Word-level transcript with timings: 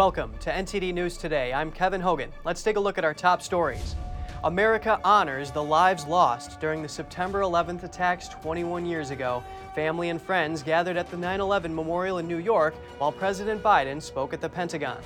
Welcome 0.00 0.32
to 0.40 0.50
NTD 0.50 0.94
News 0.94 1.18
Today. 1.18 1.52
I'm 1.52 1.70
Kevin 1.70 2.00
Hogan. 2.00 2.32
Let's 2.42 2.62
take 2.62 2.76
a 2.76 2.80
look 2.80 2.96
at 2.96 3.04
our 3.04 3.12
top 3.12 3.42
stories. 3.42 3.96
America 4.44 4.98
honors 5.04 5.50
the 5.50 5.62
lives 5.62 6.06
lost 6.06 6.58
during 6.58 6.80
the 6.80 6.88
September 6.88 7.42
11th 7.42 7.82
attacks 7.82 8.26
21 8.28 8.86
years 8.86 9.10
ago. 9.10 9.44
Family 9.74 10.08
and 10.08 10.18
friends 10.18 10.62
gathered 10.62 10.96
at 10.96 11.10
the 11.10 11.18
9 11.18 11.42
11 11.42 11.74
memorial 11.74 12.16
in 12.16 12.26
New 12.26 12.38
York 12.38 12.74
while 12.96 13.12
President 13.12 13.62
Biden 13.62 14.00
spoke 14.00 14.32
at 14.32 14.40
the 14.40 14.48
Pentagon. 14.48 14.96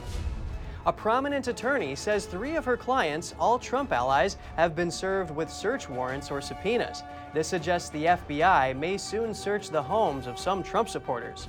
A 0.87 0.93
prominent 0.93 1.49
attorney 1.49 1.97
says 1.97 2.27
three 2.27 2.55
of 2.55 2.65
her 2.65 2.77
clients, 2.77 3.35
all 3.41 3.59
Trump 3.59 3.91
allies, 3.91 4.37
have 4.55 4.77
been 4.77 4.93
served 4.93 5.33
with 5.33 5.51
search 5.51 5.89
warrants 5.89 6.31
or 6.31 6.41
subpoenas. 6.41 7.03
This 7.33 7.49
suggests 7.49 7.89
the 7.89 8.05
FBI 8.05 8.79
may 8.79 8.97
soon 8.97 9.35
search 9.35 9.71
the 9.71 9.83
homes 9.83 10.29
of 10.29 10.39
some 10.39 10.63
Trump 10.63 10.89
supporters. 10.89 11.49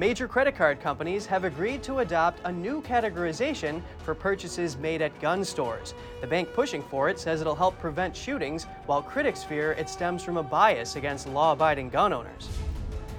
Major 0.00 0.26
credit 0.26 0.56
card 0.56 0.80
companies 0.80 1.26
have 1.26 1.44
agreed 1.44 1.82
to 1.82 1.98
adopt 1.98 2.40
a 2.44 2.50
new 2.50 2.80
categorization 2.80 3.82
for 3.98 4.14
purchases 4.14 4.78
made 4.78 5.02
at 5.02 5.20
gun 5.20 5.44
stores. 5.44 5.92
The 6.22 6.26
bank 6.26 6.54
pushing 6.54 6.82
for 6.82 7.10
it 7.10 7.18
says 7.18 7.42
it'll 7.42 7.54
help 7.54 7.78
prevent 7.78 8.16
shootings, 8.16 8.64
while 8.86 9.02
critics 9.02 9.44
fear 9.44 9.72
it 9.72 9.90
stems 9.90 10.24
from 10.24 10.38
a 10.38 10.42
bias 10.42 10.96
against 10.96 11.28
law 11.28 11.52
abiding 11.52 11.90
gun 11.90 12.14
owners. 12.14 12.48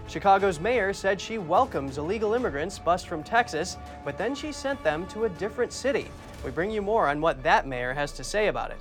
Chicago's 0.07 0.59
mayor 0.59 0.91
said 0.91 1.21
she 1.21 1.38
welcomes 1.38 1.99
illegal 1.99 2.34
immigrants 2.34 2.80
bust 2.80 3.07
from 3.07 3.21
Texas, 3.21 3.77
but 4.04 4.18
then 4.18 4.34
she 4.34 4.52
sent 4.52 4.84
them 4.84 5.05
to 5.09 5.26
a 5.26 5.29
different 5.29 5.71
city. 5.71 6.07
We 6.43 6.49
bring 6.49 6.71
you 6.71 6.82
more 6.82 7.09
on 7.09 7.21
what 7.21 7.43
that 7.43 7.68
mayor 7.68 7.93
has 7.93 8.12
to 8.13 8.23
say 8.23 8.48
about 8.48 8.71
it. 8.71 8.79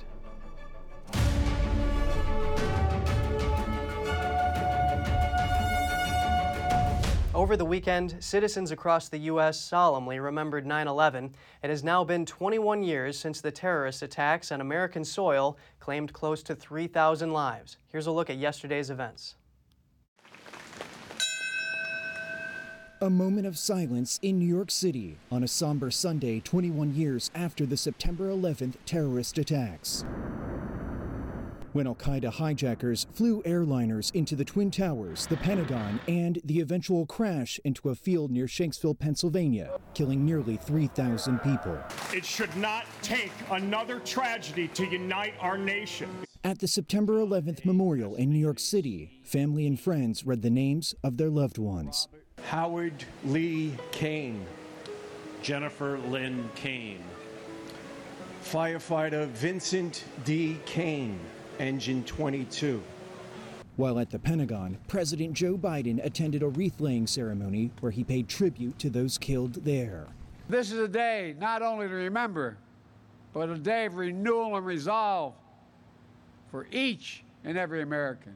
Over 7.41 7.57
the 7.57 7.65
weekend, 7.65 8.17
citizens 8.19 8.69
across 8.69 9.09
the 9.09 9.17
U.S. 9.17 9.59
solemnly 9.59 10.19
remembered 10.19 10.63
9 10.63 10.87
11. 10.87 11.33
It 11.63 11.71
has 11.71 11.83
now 11.83 12.03
been 12.03 12.23
21 12.23 12.83
years 12.83 13.17
since 13.17 13.41
the 13.41 13.49
terrorist 13.49 14.03
attacks 14.03 14.51
on 14.51 14.61
American 14.61 15.03
soil 15.03 15.57
claimed 15.79 16.13
close 16.13 16.43
to 16.43 16.53
3,000 16.53 17.33
lives. 17.33 17.77
Here's 17.87 18.05
a 18.05 18.11
look 18.11 18.29
at 18.29 18.37
yesterday's 18.37 18.91
events. 18.91 19.37
A 23.01 23.09
moment 23.09 23.47
of 23.47 23.57
silence 23.57 24.19
in 24.21 24.37
New 24.37 24.45
York 24.45 24.69
City 24.69 25.17
on 25.31 25.41
a 25.41 25.47
somber 25.47 25.89
Sunday 25.89 26.41
21 26.41 26.93
years 26.93 27.31
after 27.33 27.65
the 27.65 27.75
September 27.75 28.29
11th 28.29 28.75
terrorist 28.85 29.39
attacks. 29.39 30.05
When 31.73 31.87
Al 31.87 31.95
Qaeda 31.95 32.33
hijackers 32.33 33.07
flew 33.13 33.41
airliners 33.43 34.13
into 34.13 34.35
the 34.35 34.43
Twin 34.43 34.71
Towers, 34.71 35.25
the 35.27 35.37
Pentagon, 35.37 36.01
and 36.05 36.41
the 36.43 36.59
eventual 36.59 37.05
crash 37.05 37.61
into 37.63 37.89
a 37.89 37.95
field 37.95 38.29
near 38.29 38.45
Shanksville, 38.45 38.99
Pennsylvania, 38.99 39.79
killing 39.93 40.25
nearly 40.25 40.57
3,000 40.57 41.39
people. 41.39 41.79
It 42.13 42.25
should 42.25 42.53
not 42.57 42.85
take 43.01 43.31
another 43.51 44.01
tragedy 44.01 44.67
to 44.69 44.85
unite 44.85 45.33
our 45.39 45.57
nation. 45.57 46.09
At 46.43 46.59
the 46.59 46.67
September 46.67 47.13
11th 47.13 47.63
memorial 47.63 48.15
in 48.15 48.33
New 48.33 48.39
York 48.39 48.59
City, 48.59 49.21
family 49.23 49.65
and 49.65 49.79
friends 49.79 50.25
read 50.25 50.41
the 50.41 50.49
names 50.49 50.93
of 51.05 51.15
their 51.15 51.29
loved 51.29 51.57
ones. 51.57 52.09
Howard 52.49 53.05
Lee 53.23 53.71
Kane, 53.93 54.45
Jennifer 55.41 55.99
Lynn 55.99 56.49
Kane, 56.53 57.03
firefighter 58.43 59.27
Vincent 59.27 60.03
D. 60.25 60.57
Kane, 60.65 61.17
Engine 61.61 62.03
22. 62.05 62.81
While 63.75 63.99
at 63.99 64.09
the 64.09 64.17
Pentagon, 64.17 64.79
President 64.87 65.33
Joe 65.33 65.59
Biden 65.59 66.03
attended 66.03 66.41
a 66.41 66.47
wreath 66.47 66.81
laying 66.81 67.05
ceremony 67.05 67.69
where 67.81 67.91
he 67.91 68.03
paid 68.03 68.27
tribute 68.27 68.79
to 68.79 68.89
those 68.89 69.19
killed 69.19 69.63
there. 69.63 70.07
This 70.49 70.71
is 70.71 70.79
a 70.79 70.87
day 70.87 71.35
not 71.39 71.61
only 71.61 71.87
to 71.87 71.93
remember, 71.93 72.57
but 73.31 73.47
a 73.47 73.59
day 73.59 73.85
of 73.85 73.93
renewal 73.93 74.57
and 74.57 74.65
resolve 74.65 75.35
for 76.49 76.65
each 76.71 77.23
and 77.43 77.59
every 77.59 77.83
American. 77.83 78.35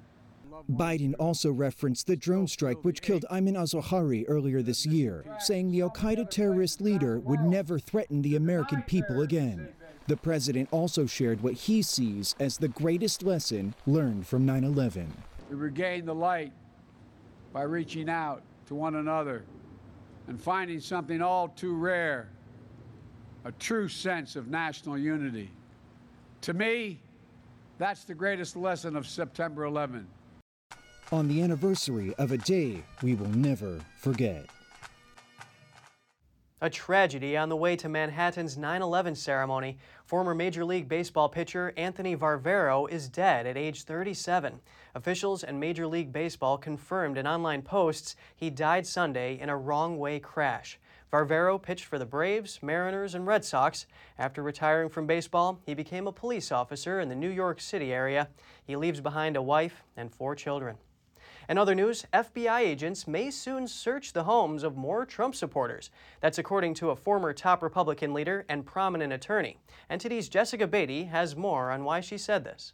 Biden 0.72 1.16
also 1.19 1.52
referenced 1.52 2.06
the 2.06 2.16
drone 2.16 2.47
strike 2.47 2.85
which 2.85 3.02
killed 3.02 3.25
Ayman 3.31 3.58
al-Zawahiri 3.58 4.25
earlier 4.28 4.62
this 4.62 4.85
year, 4.85 5.25
saying 5.40 5.72
the 5.72 5.81
al-Qaeda 5.81 6.30
terrorist 6.30 6.80
leader 6.80 7.19
would 7.19 7.41
never 7.41 7.80
threaten 7.80 8.22
the 8.22 8.35
American 8.35 8.84
people 8.84 9.22
again. 9.22 9.69
The 10.08 10.18
president 10.18 10.70
also 10.72 11.06
shared 11.06 11.42
what 11.42 11.54
he 11.54 11.82
sees 11.82 12.36
as 12.40 12.58
the 12.58 12.68
greatest 12.68 13.24
lesson 13.24 13.74
learned 13.88 14.28
from 14.28 14.46
9/11. 14.46 15.08
We 15.50 15.56
regain 15.56 16.06
the 16.06 16.14
light 16.14 16.54
by 17.52 17.64
reaching 17.64 18.10
out 18.10 18.44
to 18.68 18.76
one 18.76 18.96
another 18.96 19.46
and 20.28 20.42
finding 20.42 20.80
something 20.80 21.22
all 21.22 21.50
too 21.50 21.76
rare, 21.76 22.30
a 23.44 23.52
true 23.54 23.88
sense 23.88 24.36
of 24.36 24.48
national 24.48 24.98
unity. 24.98 25.52
To 26.42 26.54
me, 26.54 27.02
that's 27.78 28.04
the 28.04 28.16
greatest 28.16 28.56
lesson 28.56 28.96
of 28.96 29.08
September 29.08 29.66
11 29.66 30.08
on 31.12 31.28
the 31.28 31.42
anniversary 31.42 32.14
of 32.16 32.32
a 32.32 32.38
day 32.38 32.84
we 33.04 33.16
will 33.16 33.30
never 33.30 33.80
forget. 33.98 34.50
A 36.62 36.70
tragedy 36.70 37.36
on 37.36 37.50
the 37.50 37.56
way 37.58 37.76
to 37.76 37.90
Manhattan's 37.90 38.58
9 38.58 38.82
11 38.82 39.16
ceremony. 39.16 39.78
Former 40.06 40.34
Major 40.34 40.64
League 40.64 40.88
Baseball 40.88 41.28
pitcher 41.28 41.74
Anthony 41.76 42.16
Varvaro 42.16 42.90
is 42.90 43.10
dead 43.10 43.46
at 43.46 43.58
age 43.58 43.84
37. 43.84 44.62
Officials 44.96 45.44
and 45.44 45.60
Major 45.60 45.86
League 45.86 46.14
Baseball 46.14 46.58
confirmed 46.58 47.18
in 47.18 47.28
online 47.28 47.62
posts 47.62 48.16
he 48.38 48.50
died 48.50 48.88
Sunday 48.88 49.38
in 49.38 49.50
a 49.50 49.58
wrong 49.58 49.98
way 50.00 50.18
crash. 50.18 50.80
Varvaro 51.12 51.62
pitched 51.62 51.84
for 51.84 52.00
the 52.00 52.06
Braves, 52.06 52.64
Mariners, 52.64 53.16
and 53.16 53.28
Red 53.28 53.44
Sox. 53.44 53.86
After 54.18 54.42
retiring 54.42 54.88
from 54.88 55.06
baseball, 55.06 55.60
he 55.66 55.74
became 55.74 56.08
a 56.08 56.14
police 56.14 56.54
officer 56.54 57.02
in 57.02 57.10
the 57.10 57.16
New 57.16 57.30
York 57.30 57.60
City 57.60 57.92
area. 57.92 58.30
He 58.64 58.78
leaves 58.78 59.02
behind 59.02 59.36
a 59.36 59.42
wife 59.42 59.84
and 59.98 60.10
four 60.10 60.36
children. 60.36 60.78
In 61.48 61.58
other 61.58 61.76
news, 61.76 62.06
FBI 62.14 62.60
agents 62.60 63.08
may 63.08 63.30
soon 63.30 63.68
search 63.68 64.14
the 64.14 64.24
homes 64.24 64.64
of 64.64 64.76
more 64.76 65.06
Trump 65.06 65.36
supporters. 65.36 65.92
That's 66.22 66.40
according 66.40 66.74
to 66.76 66.90
a 66.90 66.96
former 66.96 67.34
top 67.34 67.62
Republican 67.62 68.14
leader 68.14 68.46
and 68.50 68.66
prominent 68.66 69.14
attorney. 69.14 69.60
NTD's 69.90 70.30
Jessica 70.30 70.68
Beatty 70.68 71.06
has 71.06 71.36
more 71.36 71.72
on 71.72 71.84
why 71.84 72.02
she 72.02 72.18
said 72.18 72.44
this. 72.44 72.74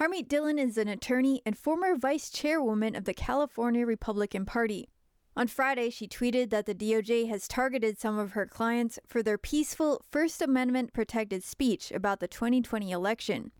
Harmeet 0.00 0.28
Dillon 0.28 0.58
is 0.58 0.78
an 0.78 0.88
attorney 0.88 1.42
and 1.44 1.58
former 1.58 1.94
vice 1.94 2.30
chairwoman 2.30 2.94
of 2.94 3.04
the 3.04 3.12
California 3.12 3.84
Republican 3.84 4.46
Party. 4.46 4.88
On 5.36 5.46
Friday, 5.46 5.90
she 5.90 6.08
tweeted 6.08 6.50
that 6.50 6.66
the 6.66 6.74
DOJ 6.74 7.28
has 7.28 7.46
targeted 7.46 7.98
some 7.98 8.18
of 8.18 8.32
her 8.32 8.46
clients 8.46 8.98
for 9.06 9.22
their 9.22 9.38
peaceful 9.38 10.02
First 10.10 10.42
Amendment 10.42 10.92
protected 10.92 11.44
speech 11.44 11.92
about 11.92 12.20
the 12.20 12.28
2020 12.28 12.90
election. 12.90 13.52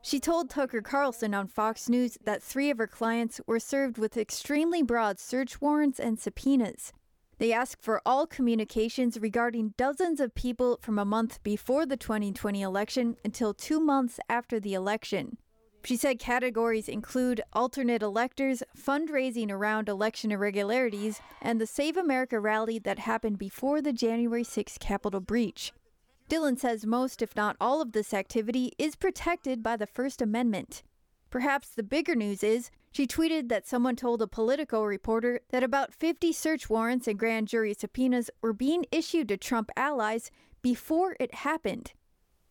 She 0.00 0.20
told 0.20 0.48
Tucker 0.48 0.80
Carlson 0.80 1.34
on 1.34 1.48
Fox 1.48 1.88
News 1.88 2.16
that 2.24 2.42
three 2.42 2.70
of 2.70 2.78
her 2.78 2.86
clients 2.86 3.40
were 3.46 3.60
served 3.60 3.98
with 3.98 4.16
extremely 4.16 4.82
broad 4.82 5.18
search 5.18 5.60
warrants 5.60 5.98
and 5.98 6.18
subpoenas. 6.18 6.92
They 7.38 7.52
asked 7.52 7.82
for 7.82 8.02
all 8.04 8.26
communications 8.26 9.18
regarding 9.18 9.74
dozens 9.76 10.18
of 10.20 10.34
people 10.34 10.78
from 10.82 10.98
a 10.98 11.04
month 11.04 11.42
before 11.42 11.86
the 11.86 11.96
2020 11.96 12.62
election 12.62 13.16
until 13.24 13.54
two 13.54 13.80
months 13.80 14.18
after 14.28 14.58
the 14.58 14.74
election. 14.74 15.38
She 15.84 15.96
said 15.96 16.18
categories 16.18 16.88
include 16.88 17.40
alternate 17.52 18.02
electors, 18.02 18.62
fundraising 18.76 19.50
around 19.50 19.88
election 19.88 20.32
irregularities, 20.32 21.20
and 21.40 21.60
the 21.60 21.66
Save 21.66 21.96
America 21.96 22.40
rally 22.40 22.78
that 22.80 22.98
happened 22.98 23.38
before 23.38 23.80
the 23.80 23.92
January 23.92 24.44
6 24.44 24.76
Capitol 24.78 25.20
breach. 25.20 25.72
Dillon 26.28 26.58
says 26.58 26.84
most, 26.84 27.22
if 27.22 27.34
not 27.34 27.56
all, 27.58 27.80
of 27.80 27.92
this 27.92 28.12
activity 28.12 28.72
is 28.76 28.96
protected 28.96 29.62
by 29.62 29.76
the 29.76 29.86
First 29.86 30.20
Amendment. 30.20 30.82
Perhaps 31.30 31.70
the 31.70 31.82
bigger 31.82 32.14
news 32.14 32.42
is 32.42 32.70
she 32.92 33.06
tweeted 33.06 33.48
that 33.48 33.66
someone 33.66 33.96
told 33.96 34.20
a 34.20 34.26
Politico 34.26 34.82
reporter 34.84 35.40
that 35.50 35.62
about 35.62 35.94
50 35.94 36.32
search 36.32 36.68
warrants 36.68 37.08
and 37.08 37.18
grand 37.18 37.48
jury 37.48 37.72
subpoenas 37.72 38.30
were 38.42 38.52
being 38.52 38.84
issued 38.92 39.28
to 39.28 39.38
Trump 39.38 39.70
allies 39.74 40.30
before 40.60 41.16
it 41.18 41.34
happened. 41.34 41.92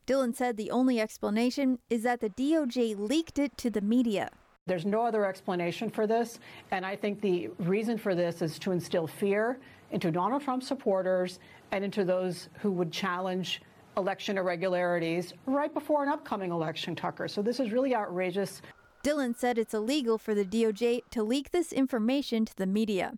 Dillon 0.07 0.34
said 0.34 0.57
the 0.57 0.72
only 0.72 1.00
explanation 1.00 1.78
is 1.90 2.02
that 2.02 2.19
the 2.19 2.30
DOJ 2.30 2.98
leaked 2.98 3.38
it 3.38 3.57
to 3.57 3.69
the 3.69 3.81
media. 3.81 4.31
There's 4.66 4.86
no 4.86 5.06
other 5.06 5.25
explanation 5.25 5.90
for 5.90 6.07
this, 6.07 6.40
and 6.72 6.86
I 6.86 6.96
think 6.96 7.22
the 7.22 7.50
reason 7.60 7.98
for 7.98 8.16
this 8.16 8.42
is 8.42 8.57
to 8.60 8.72
instill 8.72 9.06
fear 9.06 9.60
into 9.92 10.12
Donald 10.12 10.42
Trump 10.42 10.63
supporters 10.63 11.40
and 11.72 11.84
into 11.84 12.04
those 12.04 12.50
who 12.60 12.72
would 12.72 12.92
challenge 12.92 13.62
election 13.98 14.38
irregularities 14.38 15.34
right 15.46 15.74
before 15.74 16.04
an 16.04 16.10
upcoming 16.10 16.52
election, 16.52 16.96
Tucker. 16.96 17.28
So 17.28 17.42
this 17.42 17.60
is 17.60 17.72
really 17.72 17.96
outrageous. 17.96 18.62
Dillon 19.04 19.34
said 19.36 19.58
it's 19.58 19.74
illegal 19.74 20.18
for 20.18 20.36
the 20.36 20.46
DOJ 20.46 21.02
to 21.12 21.24
leak 21.24 21.52
this 21.52 21.74
information 21.74 22.46
to 22.46 22.56
the 22.56 22.68
media. 22.68 23.14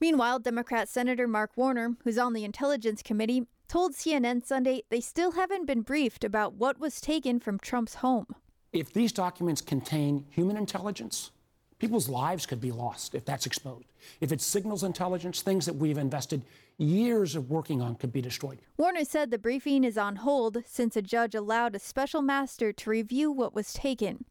Meanwhile, 0.00 0.40
Democrat 0.40 0.88
Senator 0.88 1.26
Mark 1.26 1.50
Warner, 1.56 1.96
who's 2.04 2.18
on 2.18 2.32
the 2.32 2.44
Intelligence 2.44 3.02
Committee, 3.02 3.46
told 3.66 3.94
CNN 3.94 4.46
Sunday 4.46 4.82
they 4.90 5.00
still 5.00 5.32
haven't 5.32 5.66
been 5.66 5.82
briefed 5.82 6.24
about 6.24 6.54
what 6.54 6.78
was 6.78 7.00
taken 7.00 7.40
from 7.40 7.58
Trump's 7.58 7.96
home. 7.96 8.26
If 8.72 8.92
these 8.92 9.12
documents 9.12 9.60
contain 9.60 10.24
human 10.30 10.56
intelligence, 10.56 11.32
People's 11.78 12.08
lives 12.08 12.44
could 12.44 12.60
be 12.60 12.72
lost 12.72 13.14
if 13.14 13.24
that's 13.24 13.46
exposed. 13.46 13.86
If 14.20 14.32
it 14.32 14.40
signals 14.40 14.82
intelligence, 14.82 15.42
things 15.42 15.64
that 15.66 15.76
we've 15.76 15.98
invested 15.98 16.42
years 16.76 17.36
of 17.36 17.50
working 17.50 17.80
on 17.80 17.94
could 17.94 18.12
be 18.12 18.20
destroyed. 18.20 18.58
Warner 18.76 19.04
said 19.04 19.30
the 19.30 19.38
briefing 19.38 19.84
is 19.84 19.96
on 19.96 20.16
hold 20.16 20.58
since 20.66 20.96
a 20.96 21.02
judge 21.02 21.34
allowed 21.34 21.76
a 21.76 21.78
special 21.78 22.20
master 22.22 22.72
to 22.72 22.90
review 22.90 23.30
what 23.30 23.54
was 23.54 23.72
taken. 23.72 24.24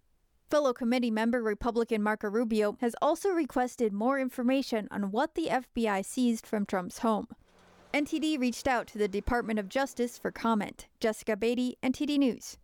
Fellow 0.49 0.73
committee 0.73 1.11
member 1.11 1.41
Republican 1.41 2.01
Marco 2.01 2.29
Rubio 2.29 2.77
has 2.79 2.95
also 3.01 3.29
requested 3.29 3.91
more 3.91 4.19
information 4.19 4.87
on 4.91 5.11
what 5.11 5.35
the 5.35 5.47
FBI 5.47 6.05
seized 6.05 6.45
from 6.45 6.65
Trump's 6.65 6.99
home. 6.99 7.27
NTD 7.93 8.39
reached 8.39 8.67
out 8.67 8.87
to 8.87 8.97
the 8.97 9.07
Department 9.07 9.59
of 9.59 9.69
Justice 9.69 10.17
for 10.17 10.31
comment. 10.31 10.87
Jessica 10.99 11.35
Beatty, 11.35 11.77
NTD 11.81 12.17
News. 12.17 12.57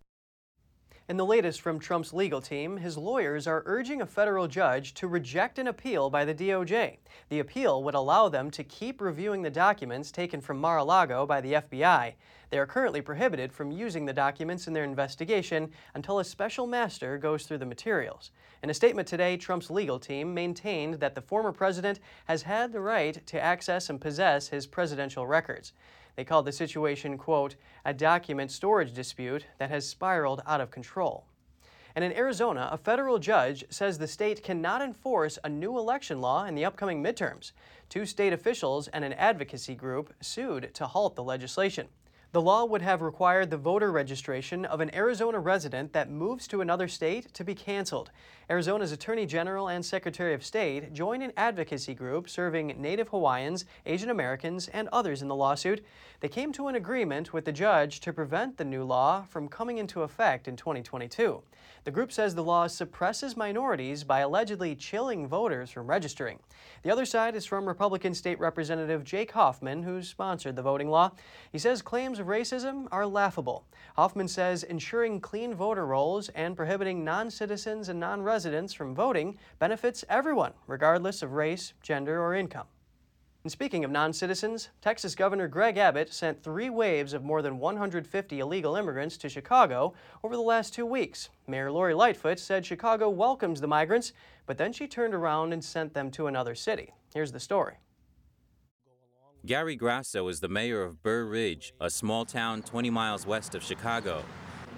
In 1.10 1.18
the 1.18 1.26
latest 1.26 1.60
from 1.60 1.80
Trump's 1.80 2.14
legal 2.14 2.40
team, 2.40 2.78
his 2.78 2.98
lawyers 2.98 3.46
are 3.46 3.64
urging 3.66 4.02
a 4.02 4.06
federal 4.06 4.48
judge 4.48 4.94
to 4.94 5.06
reject 5.06 5.60
an 5.60 5.68
appeal 5.68 6.10
by 6.10 6.24
the 6.24 6.34
DOJ. 6.34 6.96
The 7.28 7.40
appeal 7.40 7.84
would 7.84 7.94
allow 7.94 8.30
them 8.30 8.50
to 8.52 8.64
keep 8.64 9.02
reviewing 9.02 9.42
the 9.42 9.50
documents 9.50 10.12
taken 10.12 10.40
from 10.40 10.62
Mar 10.62 10.78
a 10.78 10.84
Lago 10.86 11.26
by 11.26 11.42
the 11.42 11.56
FBI. 11.56 12.14
They 12.54 12.60
are 12.60 12.68
currently 12.68 13.02
prohibited 13.02 13.52
from 13.52 13.72
using 13.72 14.06
the 14.06 14.14
documents 14.14 14.68
in 14.68 14.74
their 14.74 14.84
investigation 14.84 15.72
until 15.96 16.20
a 16.20 16.24
special 16.24 16.68
master 16.68 17.18
goes 17.18 17.48
through 17.48 17.58
the 17.58 17.66
materials. 17.66 18.30
In 18.62 18.70
a 18.70 18.76
statement 18.76 19.08
today, 19.08 19.38
Trump's 19.38 19.72
legal 19.72 19.98
team 19.98 20.36
maintained 20.36 21.00
that 21.00 21.16
the 21.16 21.22
former 21.24 21.52
president 21.52 22.00
has 22.26 22.44
had 22.44 22.72
the 22.72 22.80
right 22.80 23.26
to 23.26 23.44
access 23.44 23.90
and 23.90 24.00
possess 24.00 24.50
his 24.50 24.68
presidential 24.68 25.26
records. 25.26 25.74
They 26.16 26.24
called 26.24 26.46
the 26.46 26.52
situation, 26.52 27.18
quote, 27.18 27.56
a 27.86 27.92
document 27.92 28.52
storage 28.52 28.94
dispute 28.94 29.48
that 29.58 29.72
has 29.72 29.90
spiraled 29.90 30.44
out 30.46 30.62
of 30.62 30.70
control. 30.70 31.26
And 31.96 32.06
in 32.06 32.14
Arizona, 32.14 32.70
a 32.72 32.78
federal 32.78 33.18
judge 33.18 33.66
says 33.72 33.98
the 33.98 34.08
state 34.08 34.44
cannot 34.44 34.84
enforce 34.84 35.40
a 35.44 35.50
new 35.50 35.80
election 35.80 36.22
law 36.22 36.46
in 36.46 36.54
the 36.54 36.66
upcoming 36.66 37.04
midterms. 37.04 37.52
Two 37.90 38.06
state 38.06 38.32
officials 38.32 38.90
and 38.90 39.04
an 39.04 39.14
advocacy 39.14 39.74
group 39.74 40.14
sued 40.22 40.72
to 40.76 40.86
halt 40.86 41.16
the 41.16 41.24
legislation. 41.24 41.88
The 42.34 42.42
law 42.42 42.66
would 42.66 42.82
have 42.82 43.04
required 43.04 43.52
the 43.52 43.58
voter 43.58 43.92
registration 43.92 44.66
of 44.66 44.80
an 44.80 44.94
Arizona 44.96 45.38
resident 45.38 45.94
that 45.94 46.10
moves 46.10 46.48
to 46.48 46.62
another 46.62 46.88
state 46.88 47.32
to 47.36 47.44
be 47.44 47.54
canceled. 47.54 48.10
Arizona's 48.50 48.92
Attorney 48.92 49.28
General 49.28 49.68
and 49.68 49.86
Secretary 49.86 50.34
of 50.34 50.44
State 50.44 50.94
join 50.94 51.22
an 51.22 51.32
advocacy 51.38 51.94
group 51.94 52.28
serving 52.28 52.76
Native 52.82 53.10
Hawaiians, 53.10 53.66
Asian 53.86 54.10
Americans, 54.10 54.68
and 54.70 54.90
others 54.92 55.22
in 55.22 55.28
the 55.28 55.36
lawsuit. 55.36 55.86
They 56.22 56.28
came 56.28 56.52
to 56.54 56.70
an 56.70 56.76
agreement 56.76 57.34
with 57.34 57.46
the 57.46 57.52
judge 57.52 58.00
to 58.00 58.12
prevent 58.12 58.58
the 58.58 58.66
new 58.66 58.84
law 58.84 59.26
from 59.30 59.48
coming 59.48 59.78
into 59.78 60.02
effect 60.02 60.48
in 60.48 60.56
2022. 60.56 61.44
The 61.84 61.92
group 61.92 62.12
says 62.12 62.34
the 62.34 62.44
law 62.44 62.68
suppresses 62.68 63.38
minorities 63.38 64.04
by 64.04 64.22
allegedly 64.22 64.76
chilling 64.76 65.28
voters 65.28 65.70
from 65.70 65.88
registering. 65.88 66.40
The 66.82 66.92
other 66.92 67.06
side 67.06 67.36
is 67.36 67.46
from 67.46 67.68
Republican 67.68 68.14
State 68.14 68.40
Representative 68.40 69.04
Jake 69.04 69.32
Hoffman, 69.32 69.84
who 69.84 70.02
sponsored 70.02 70.56
the 70.56 70.62
voting 70.62 70.90
law. 70.90 71.12
He 71.52 71.58
says 71.58 71.82
claims 71.82 72.22
of 72.24 72.30
racism 72.30 72.88
are 72.90 73.06
laughable. 73.06 73.66
Hoffman 73.98 74.30
says 74.30 74.64
ensuring 74.64 75.20
clean 75.20 75.54
voter 75.54 75.86
rolls 75.86 76.30
and 76.30 76.56
prohibiting 76.56 77.04
non 77.04 77.30
citizens 77.30 77.90
and 77.90 78.00
non 78.00 78.22
residents 78.22 78.74
from 78.74 78.96
voting 78.96 79.38
benefits 79.60 80.06
everyone, 80.08 80.54
regardless 80.66 81.22
of 81.22 81.34
race, 81.34 81.74
gender, 81.81 82.24
or 82.24 82.34
income. 82.34 82.68
And 83.44 83.52
speaking 83.52 83.84
of 83.84 83.92
non 83.92 84.14
citizens, 84.14 84.70
Texas 84.81 85.16
Governor 85.16 85.50
Greg 85.50 85.78
Abbott 85.78 86.14
sent 86.14 86.42
three 86.42 86.70
waves 86.70 87.12
of 87.12 87.25
more 87.25 87.42
than 87.42 87.60
150 87.60 88.40
illegal 88.40 88.78
immigrants 88.78 89.18
to 89.18 89.28
Chicago 89.28 89.94
over 90.24 90.38
the 90.38 90.42
last 90.42 90.74
two 90.74 90.86
weeks. 90.86 91.28
Mayor 91.46 91.74
Lori 91.74 91.94
Lightfoot 91.94 92.40
said 92.40 92.66
Chicago 92.66 93.10
welcomes 93.10 93.60
the 93.60 93.68
migrants, 93.68 94.14
but 94.46 94.58
then 94.58 94.72
she 94.72 94.88
turned 94.88 95.14
around 95.14 95.52
and 95.52 95.62
sent 95.62 95.94
them 95.94 96.10
to 96.12 96.28
another 96.28 96.56
city. 96.56 96.94
Here's 97.14 97.34
the 97.34 97.40
story. 97.42 97.75
Gary 99.45 99.75
Grasso 99.75 100.30
is 100.30 100.40
the 100.40 100.48
mayor 100.48 100.84
of 100.84 101.04
Burr 101.04 101.25
Ridge, 101.25 101.74
a 101.81 101.90
small 101.90 102.24
town 102.24 102.62
20 102.62 102.90
miles 102.90 103.28
west 103.28 103.54
of 103.54 103.62
Chicago. 103.62 104.24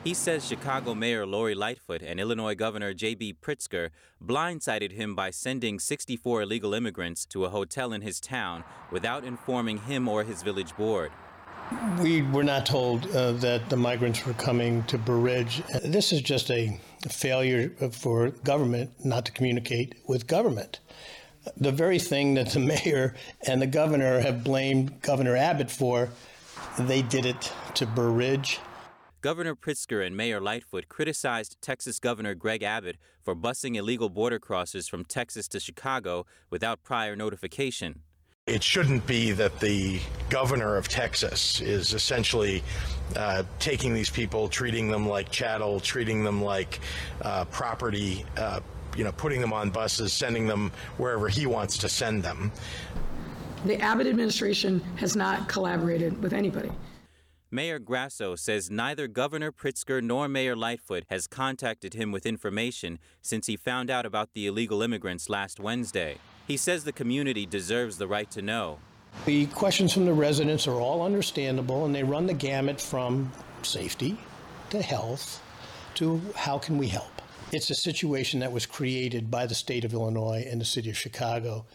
He 0.04 0.16
says 0.16 0.44
Chicago 0.44 0.96
Mayor 0.96 1.24
Lori 1.24 1.54
Lightfoot 1.54 2.02
and 2.02 2.20
Illinois 2.20 2.56
Governor 2.56 2.92
J.B. 2.92 3.36
Pritzker 3.44 3.90
blindsided 4.20 4.94
him 4.94 5.14
by 5.14 5.30
sending 5.30 5.78
64 5.78 6.42
illegal 6.42 6.74
immigrants 6.74 7.28
to 7.28 7.46
a 7.46 7.50
hotel 7.50 7.94
in 7.94 8.02
his 8.02 8.20
town 8.20 8.64
without 8.90 9.24
informing 9.24 9.78
him 9.78 10.08
or 10.08 10.24
his 10.24 10.42
village 10.42 10.76
board. 10.76 11.12
We 12.02 12.24
were 12.24 12.44
not 12.44 12.66
told 12.66 13.06
uh, 13.16 13.34
that 13.34 13.70
the 13.70 13.78
migrants 13.78 14.26
were 14.26 14.34
coming 14.34 14.82
to 14.86 14.98
Burr 14.98 15.18
Ridge. 15.18 15.62
This 15.84 16.12
is 16.12 16.22
just 16.22 16.50
a 16.50 16.80
failure 17.08 17.70
for 17.92 18.30
government 18.30 18.90
not 19.06 19.28
to 19.28 19.32
communicate 19.32 19.94
with 20.08 20.26
government. 20.26 20.80
The 21.58 21.72
very 21.72 22.00
thing 22.00 22.34
that 22.36 22.52
the 22.52 22.60
mayor 22.86 23.16
and 23.48 23.62
the 23.62 23.68
governor 23.68 24.20
have 24.20 24.44
blamed 24.44 25.02
Governor 25.02 25.36
Abbott 25.36 25.72
for, 25.72 26.10
they 26.80 27.02
did 27.02 27.26
it 27.26 27.54
to 27.76 27.86
Burr 27.86 28.10
Ridge. 28.10 28.60
Governor 29.22 29.56
Pritzker 29.56 30.06
and 30.06 30.16
Mayor 30.16 30.40
Lightfoot 30.40 30.88
criticized 30.88 31.58
Texas 31.60 31.98
Governor 32.00 32.36
Greg 32.36 32.62
Abbott 32.62 32.98
for 33.24 33.36
busing 33.36 33.76
illegal 33.76 34.08
border 34.08 34.40
crossers 34.40 34.88
from 34.88 35.04
Texas 35.04 35.48
to 35.48 35.60
Chicago 35.60 36.28
without 36.52 36.84
prior 36.84 37.16
notification. 37.16 38.02
It 38.46 38.62
shouldn't 38.62 39.08
be 39.08 39.32
that 39.32 39.60
the 39.60 40.00
governor 40.30 40.78
of 40.78 40.88
Texas 40.88 41.60
is 41.62 41.96
essentially 41.96 42.64
uh, 43.16 43.42
taking 43.58 43.96
these 43.96 44.12
people, 44.12 44.48
treating 44.48 44.88
them 44.88 45.10
like 45.10 45.32
chattel, 45.32 45.80
treating 45.80 46.24
them 46.24 46.44
like 46.44 46.80
uh, 47.24 47.46
property, 47.46 48.24
uh, 48.38 48.60
you 48.96 49.04
know, 49.04 49.12
putting 49.12 49.42
them 49.42 49.54
on 49.54 49.70
buses, 49.70 50.14
sending 50.14 50.48
them 50.48 50.72
wherever 50.98 51.28
he 51.28 51.46
wants 51.46 51.78
to 51.80 51.90
send 51.90 52.24
them. 52.24 52.52
The 53.66 53.80
Abbott 53.82 54.08
administration 54.08 54.80
has 54.98 55.16
not 55.16 55.50
collaborated 55.50 56.22
with 56.22 56.34
anybody. 56.34 56.72
Mayor 57.52 57.80
Grasso 57.80 58.36
says 58.36 58.70
neither 58.70 59.08
Governor 59.08 59.52
Pritzker 59.52 60.04
nor 60.04 60.28
Mayor 60.28 60.56
Lightfoot 60.56 61.06
has 61.10 61.26
contacted 61.26 61.94
him 61.94 62.12
with 62.12 62.26
information 62.26 63.00
since 63.22 63.48
he 63.48 63.56
found 63.56 63.90
out 63.90 64.06
about 64.06 64.34
the 64.34 64.46
illegal 64.46 64.82
immigrants 64.82 65.30
last 65.30 65.60
Wednesday. 65.60 66.18
He 66.48 66.58
says 66.58 66.84
the 66.84 66.92
community 66.92 67.46
deserves 67.46 67.98
the 67.98 68.08
right 68.08 68.30
to 68.32 68.42
know. 68.42 68.80
The 69.26 69.46
questions 69.48 69.94
from 69.94 70.06
the 70.06 70.14
residents 70.14 70.68
are 70.68 70.80
all 70.80 71.02
understandable 71.02 71.86
and 71.86 71.96
they 71.96 72.04
run 72.04 72.28
the 72.28 72.34
gamut 72.34 72.82
from 72.82 73.32
safety 73.64 74.18
to 74.72 74.82
health 74.82 75.42
to 75.96 76.22
how 76.36 76.60
can 76.60 76.78
we 76.78 76.88
help. 76.88 77.15
It's 77.52 77.70
a 77.70 77.76
situation 77.76 78.40
that 78.40 78.52
was 78.52 78.66
created 78.66 79.30
by 79.30 79.46
the 79.46 79.56
state 79.56 79.86
of 79.86 79.94
Illinois 79.94 80.46
and 80.50 80.60
the 80.60 80.66
city 80.66 80.90
of 80.90 80.98
Chicago. 80.98 81.66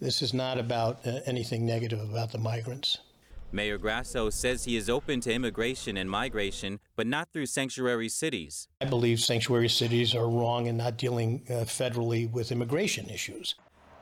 This 0.00 0.22
is 0.22 0.32
not 0.32 0.58
about 0.58 1.06
uh, 1.06 1.20
anything 1.26 1.66
negative 1.66 2.00
about 2.00 2.32
the 2.32 2.38
migrants. 2.38 2.98
Mayor 3.52 3.78
Grasso 3.78 4.30
says 4.30 4.64
he 4.64 4.76
is 4.76 4.88
open 4.88 5.20
to 5.20 5.32
immigration 5.32 5.96
and 5.96 6.08
migration, 6.08 6.80
but 6.96 7.06
not 7.06 7.32
through 7.32 7.46
sanctuary 7.46 8.08
cities. 8.08 8.68
I 8.80 8.86
believe 8.86 9.20
sanctuary 9.20 9.68
cities 9.68 10.14
are 10.14 10.28
wrong 10.28 10.66
in 10.66 10.76
not 10.76 10.96
dealing 10.96 11.42
uh, 11.50 11.64
federally 11.64 12.30
with 12.30 12.52
immigration 12.52 13.10
issues. 13.10 13.56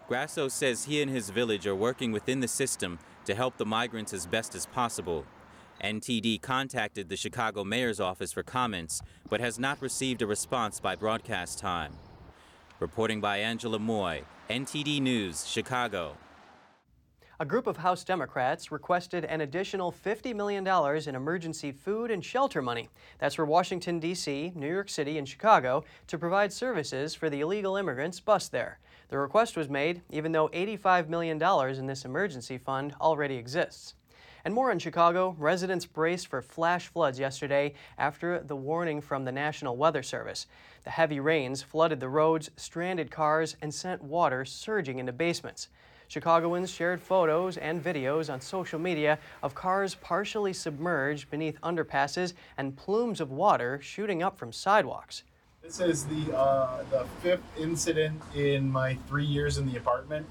Grasso 0.07 0.49
says 0.49 0.85
he 0.85 1.03
and 1.03 1.11
his 1.11 1.31
village 1.31 1.67
are 1.67 1.75
working 1.75 2.13
within 2.13 2.41
the 2.41 2.49
system 2.49 2.99
to 3.25 3.35
help 3.35 3.57
the 3.57 3.67
migrants 3.67 4.13
as 4.13 4.27
best 4.27 4.55
as 4.55 4.67
possible. 4.67 5.27
NTD 5.83 6.43
contacted 6.43 7.09
the 7.09 7.17
Chicago 7.17 7.63
mayor's 7.63 8.01
office 8.01 8.33
for 8.33 8.43
comments, 8.43 9.01
but 9.29 9.41
has 9.41 9.59
not 9.59 9.81
received 9.81 10.23
a 10.23 10.27
response 10.27 10.81
by 10.81 10.97
broadcast 10.97 11.59
time. 11.59 11.93
Reporting 12.81 13.21
by 13.21 13.39
Angela 13.39 13.79
Moy, 13.79 14.23
NTD 14.51 15.01
News, 15.01 15.47
Chicago. 15.47 16.17
A 17.41 17.45
group 17.45 17.69
of 17.69 17.77
House 17.77 18.03
Democrats 18.03 18.73
requested 18.73 19.25
an 19.25 19.43
additional 19.43 19.93
$50 19.93 20.35
million 20.35 20.67
in 21.09 21.15
emergency 21.15 21.71
food 21.71 22.11
and 22.11 22.25
shelter 22.25 22.61
money. 22.61 22.89
That's 23.21 23.37
for 23.37 23.45
Washington, 23.45 24.01
D.C., 24.01 24.51
New 24.57 24.69
York 24.69 24.89
City, 24.89 25.19
and 25.19 25.29
Chicago 25.29 25.85
to 26.09 26.19
provide 26.19 26.53
services 26.53 27.15
for 27.15 27.31
the 27.31 27.41
illegal 27.41 27.77
immigrants 27.77 28.19
bused 28.19 28.51
there. 28.51 28.81
The 29.09 29.19
request 29.19 29.57
was 29.57 29.69
made 29.69 30.03
even 30.11 30.33
though 30.33 30.49
$85 30.49 31.09
million 31.09 31.41
in 31.79 31.87
this 31.87 32.05
emergency 32.05 32.59
fund 32.59 32.97
already 33.01 33.37
exists. 33.37 33.95
And 34.45 34.55
more 34.55 34.71
in 34.71 34.79
Chicago, 34.79 35.35
residents 35.39 35.87
braced 35.87 36.29
for 36.29 36.43
flash 36.43 36.89
floods 36.89 37.19
yesterday 37.19 37.75
after 37.99 38.41
the 38.41 38.57
warning 38.57 39.01
from 39.01 39.25
the 39.25 39.33
National 39.33 39.77
Weather 39.77 40.03
Service. 40.03 40.47
The 40.85 40.91
heavy 40.91 41.21
rains 41.21 41.63
flooded 41.63 42.01
the 42.01 42.09
roads, 42.09 42.51
stranded 42.57 43.11
cars, 43.11 43.57
and 43.61 43.75
sent 43.75 44.03
water 44.03 44.45
surging 44.45 44.99
into 44.99 45.13
basements. 45.13 45.69
Chicagoans 46.09 46.71
shared 46.71 47.03
photos 47.03 47.59
and 47.59 47.85
videos 47.85 48.33
on 48.33 48.41
social 48.41 48.79
media 48.79 49.19
of 49.43 49.55
cars 49.55 49.95
partially 49.97 50.55
submerged 50.55 51.31
beneath 51.31 51.61
underpasses 51.61 52.33
and 52.57 52.75
plumes 52.77 53.21
of 53.21 53.31
water 53.31 53.79
shooting 53.83 54.23
up 54.23 54.39
from 54.39 54.51
sidewalks. 54.51 55.25
This 55.63 55.81
is 55.81 56.07
the 56.07 56.35
uh, 56.35 56.83
the 56.91 57.05
fifth 57.21 57.43
incident 57.59 58.23
in 58.35 58.71
my 58.71 58.97
three 59.07 59.27
years 59.27 59.59
in 59.59 59.71
the 59.71 59.77
apartment. 59.77 60.27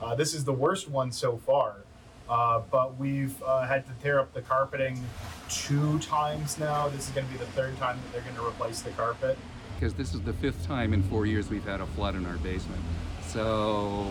Uh, 0.00 0.14
this 0.14 0.32
is 0.32 0.44
the 0.44 0.54
worst 0.54 0.88
one 0.88 1.12
so 1.12 1.36
far, 1.36 1.84
uh, 2.30 2.62
but 2.70 2.96
we've 2.96 3.42
uh, 3.42 3.66
had 3.66 3.84
to 3.86 3.92
tear 4.02 4.20
up 4.20 4.32
the 4.32 4.40
carpeting 4.40 5.04
two 5.48 5.98
times 5.98 6.58
now. 6.58 6.88
This 6.88 7.08
is 7.08 7.14
going 7.14 7.26
to 7.26 7.32
be 7.32 7.38
the 7.38 7.50
third 7.52 7.76
time 7.76 7.98
that 8.02 8.12
they're 8.12 8.22
going 8.22 8.36
to 8.36 8.46
replace 8.46 8.80
the 8.82 8.90
carpet. 8.90 9.36
because 9.80 9.94
this 9.94 10.12
is 10.12 10.20
the 10.20 10.34
fifth 10.34 10.66
time 10.66 10.92
in 10.92 11.02
four 11.02 11.24
years 11.24 11.48
we've 11.48 11.64
had 11.64 11.80
a 11.80 11.86
flood 11.86 12.14
in 12.14 12.26
our 12.26 12.36
basement. 12.38 12.82
So 13.26 14.06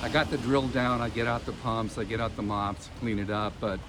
I 0.00 0.08
got 0.08 0.30
the 0.30 0.38
drill 0.38 0.68
down, 0.68 1.00
I 1.00 1.08
get 1.08 1.26
out 1.26 1.44
the 1.44 1.52
pumps, 1.54 1.98
I 1.98 2.04
get 2.04 2.20
out 2.20 2.36
the 2.36 2.42
mops, 2.42 2.88
clean 3.00 3.18
it 3.18 3.28
up. 3.28 3.52
But, 3.60 3.80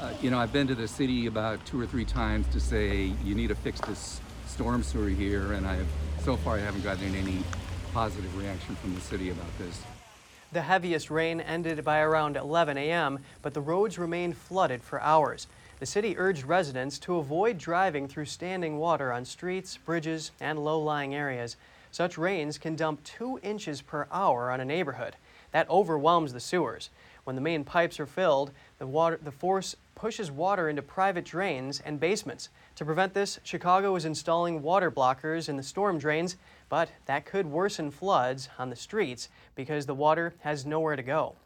uh, 0.00 0.12
you 0.20 0.30
know, 0.30 0.38
I've 0.38 0.52
been 0.52 0.66
to 0.66 0.74
the 0.74 0.88
city 0.88 1.26
about 1.26 1.64
two 1.64 1.80
or 1.80 1.86
three 1.86 2.04
times 2.04 2.48
to 2.48 2.58
say, 2.58 3.12
you 3.22 3.36
need 3.36 3.48
to 3.48 3.54
fix 3.54 3.80
this 3.82 4.20
storm 4.48 4.82
sewer 4.82 5.08
here. 5.08 5.52
And 5.52 5.64
I've, 5.64 5.86
so 6.24 6.36
far, 6.36 6.56
I 6.56 6.60
haven't 6.60 6.82
gotten 6.82 7.14
any 7.14 7.44
positive 7.92 8.36
reaction 8.36 8.74
from 8.76 8.94
the 8.94 9.00
city 9.00 9.30
about 9.30 9.58
this. 9.58 9.80
The 10.52 10.62
heaviest 10.62 11.10
rain 11.10 11.40
ended 11.40 11.84
by 11.84 12.00
around 12.00 12.36
11 12.36 12.78
a.m., 12.78 13.20
but 13.42 13.54
the 13.54 13.60
roads 13.60 13.98
remained 13.98 14.36
flooded 14.36 14.82
for 14.82 15.00
hours. 15.00 15.46
The 15.80 15.86
city 15.86 16.16
urged 16.16 16.44
residents 16.44 16.98
to 17.00 17.16
avoid 17.16 17.58
driving 17.58 18.06
through 18.06 18.26
standing 18.26 18.78
water 18.78 19.12
on 19.12 19.24
streets, 19.24 19.76
bridges, 19.76 20.30
and 20.40 20.64
low-lying 20.64 21.14
areas. 21.14 21.56
Such 21.90 22.18
rains 22.18 22.58
can 22.58 22.76
dump 22.76 23.02
two 23.04 23.38
inches 23.42 23.82
per 23.82 24.06
hour 24.10 24.50
on 24.50 24.60
a 24.60 24.64
neighborhood. 24.64 25.16
That 25.52 25.68
overwhelms 25.68 26.32
the 26.32 26.40
sewers. 26.40 26.90
When 27.24 27.36
the 27.36 27.42
main 27.42 27.64
pipes 27.64 27.98
are 27.98 28.06
filled, 28.06 28.50
the, 28.78 28.86
water, 28.86 29.18
the 29.22 29.32
force 29.32 29.76
pushes 29.94 30.30
water 30.30 30.68
into 30.68 30.82
private 30.82 31.24
drains 31.24 31.80
and 31.80 31.98
basements. 32.00 32.48
To 32.76 32.84
prevent 32.84 33.14
this, 33.14 33.38
Chicago 33.44 33.96
is 33.96 34.04
installing 34.04 34.62
water 34.62 34.90
blockers 34.90 35.48
in 35.48 35.56
the 35.56 35.62
storm 35.62 35.98
drains, 35.98 36.36
but 36.74 36.90
that 37.06 37.24
could 37.24 37.46
worsen 37.46 37.88
floods 37.88 38.48
on 38.58 38.68
the 38.68 38.74
streets 38.74 39.28
because 39.54 39.86
the 39.86 39.94
water 39.94 40.34
has 40.40 40.66
nowhere 40.66 40.96
to 40.96 41.04
go. 41.04 41.36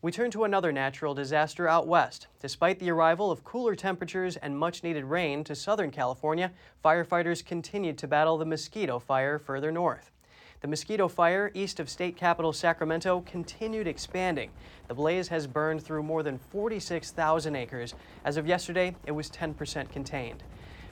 We 0.00 0.12
turn 0.12 0.30
to 0.30 0.44
another 0.44 0.70
natural 0.70 1.12
disaster 1.12 1.66
out 1.66 1.88
west. 1.88 2.28
Despite 2.40 2.78
the 2.78 2.90
arrival 2.90 3.32
of 3.32 3.42
cooler 3.42 3.74
temperatures 3.74 4.36
and 4.36 4.56
much 4.56 4.84
needed 4.84 5.06
rain 5.06 5.42
to 5.42 5.56
Southern 5.56 5.90
California, 5.90 6.52
firefighters 6.84 7.44
continued 7.44 7.98
to 7.98 8.06
battle 8.06 8.38
the 8.38 8.44
mosquito 8.44 9.00
fire 9.00 9.40
further 9.40 9.72
north. 9.72 10.12
The 10.60 10.68
mosquito 10.68 11.08
fire 11.08 11.50
east 11.52 11.80
of 11.80 11.90
state 11.90 12.16
capital 12.16 12.52
Sacramento 12.52 13.24
continued 13.26 13.88
expanding. 13.88 14.50
The 14.86 14.94
blaze 14.94 15.26
has 15.28 15.48
burned 15.48 15.82
through 15.82 16.04
more 16.04 16.22
than 16.22 16.38
46,000 16.38 17.56
acres. 17.56 17.92
As 18.24 18.36
of 18.36 18.46
yesterday, 18.46 18.94
it 19.04 19.10
was 19.10 19.30
10% 19.30 19.90
contained. 19.90 20.44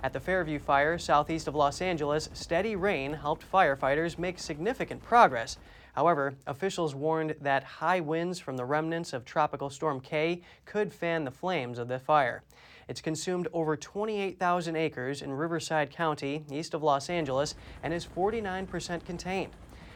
At 0.05 0.13
the 0.13 0.21
Fairview 0.21 0.59
fire 0.59 0.99
southeast 0.99 1.49
of 1.49 1.55
Los 1.55 1.81
Angeles, 1.81 2.29
steady 2.35 2.77
rain 2.77 3.15
helped 3.15 3.51
firefighters 3.51 4.19
make 4.19 4.39
significant 4.39 5.03
progress. 5.03 5.57
However, 5.95 6.35
officials 6.47 6.95
warned 6.95 7.37
that 7.41 7.65
high 7.65 8.01
winds 8.01 8.39
from 8.39 8.59
the 8.59 8.67
remnants 8.67 9.15
of 9.15 9.25
Tropical 9.25 9.71
Storm 9.71 10.01
Kay 10.01 10.43
could 10.67 10.93
fan 10.93 11.25
the 11.25 11.31
flames 11.31 11.79
of 11.79 11.89
the 11.89 11.99
fire. 11.99 12.43
It's 12.87 13.01
consumed 13.01 13.49
over 13.55 13.79
28,000 13.79 14.77
acres 14.77 15.23
in 15.23 15.33
Riverside 15.33 15.91
County, 15.91 16.45
east 16.53 16.75
of 16.75 16.83
Los 16.83 17.09
Angeles, 17.09 17.55
and 17.83 17.95
is 17.95 18.05
49% 18.07 19.07
contained. 19.07 19.53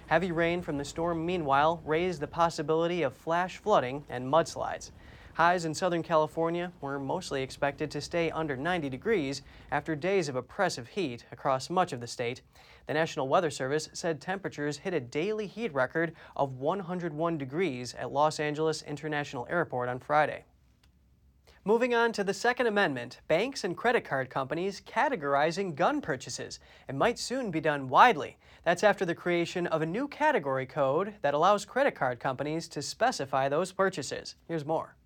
Heavy 0.06 0.32
rain 0.32 0.62
from 0.62 0.78
the 0.78 0.86
storm, 0.86 1.26
meanwhile, 1.26 1.82
raised 1.84 2.22
the 2.22 2.26
possibility 2.26 3.02
of 3.02 3.12
flash 3.12 3.58
flooding 3.58 4.04
and 4.08 4.24
mudslides. 4.24 4.90
Highs 5.38 5.64
in 5.64 5.72
Southern 5.72 6.02
California 6.02 6.72
were 6.80 6.98
mostly 6.98 7.44
expected 7.44 7.92
to 7.92 8.00
stay 8.00 8.28
under 8.32 8.56
90 8.56 8.88
degrees 8.88 9.42
after 9.70 9.94
days 9.94 10.28
of 10.28 10.34
oppressive 10.34 10.88
heat 10.88 11.26
across 11.30 11.70
much 11.70 11.92
of 11.92 12.00
the 12.00 12.08
state. 12.08 12.42
The 12.88 12.94
National 12.94 13.28
Weather 13.28 13.48
Service 13.48 13.88
said 13.92 14.20
temperatures 14.20 14.78
hit 14.78 14.94
a 14.94 14.98
daily 14.98 15.46
heat 15.46 15.72
record 15.72 16.12
of 16.34 16.54
101 16.54 17.38
degrees 17.38 17.94
at 17.94 18.10
Los 18.10 18.40
Angeles 18.40 18.82
International 18.82 19.46
Airport 19.48 19.88
on 19.88 20.00
Friday. 20.00 20.42
Moving 21.64 21.94
on 21.94 22.10
to 22.14 22.24
the 22.24 22.34
Second 22.34 22.66
Amendment, 22.66 23.20
banks 23.28 23.62
and 23.62 23.76
credit 23.76 24.04
card 24.04 24.30
companies 24.30 24.82
categorizing 24.84 25.76
gun 25.76 26.00
purchases. 26.00 26.58
It 26.88 26.96
might 26.96 27.16
soon 27.16 27.52
be 27.52 27.60
done 27.60 27.88
widely. 27.88 28.38
That's 28.64 28.82
after 28.82 29.04
the 29.04 29.14
creation 29.14 29.68
of 29.68 29.82
a 29.82 29.86
new 29.86 30.08
category 30.08 30.66
code 30.66 31.14
that 31.22 31.34
allows 31.34 31.64
credit 31.64 31.94
card 31.94 32.18
companies 32.18 32.66
to 32.70 32.82
specify 32.82 33.48
those 33.48 33.70
purchases. 33.70 34.34
Here's 34.48 34.64
more. 34.64 34.96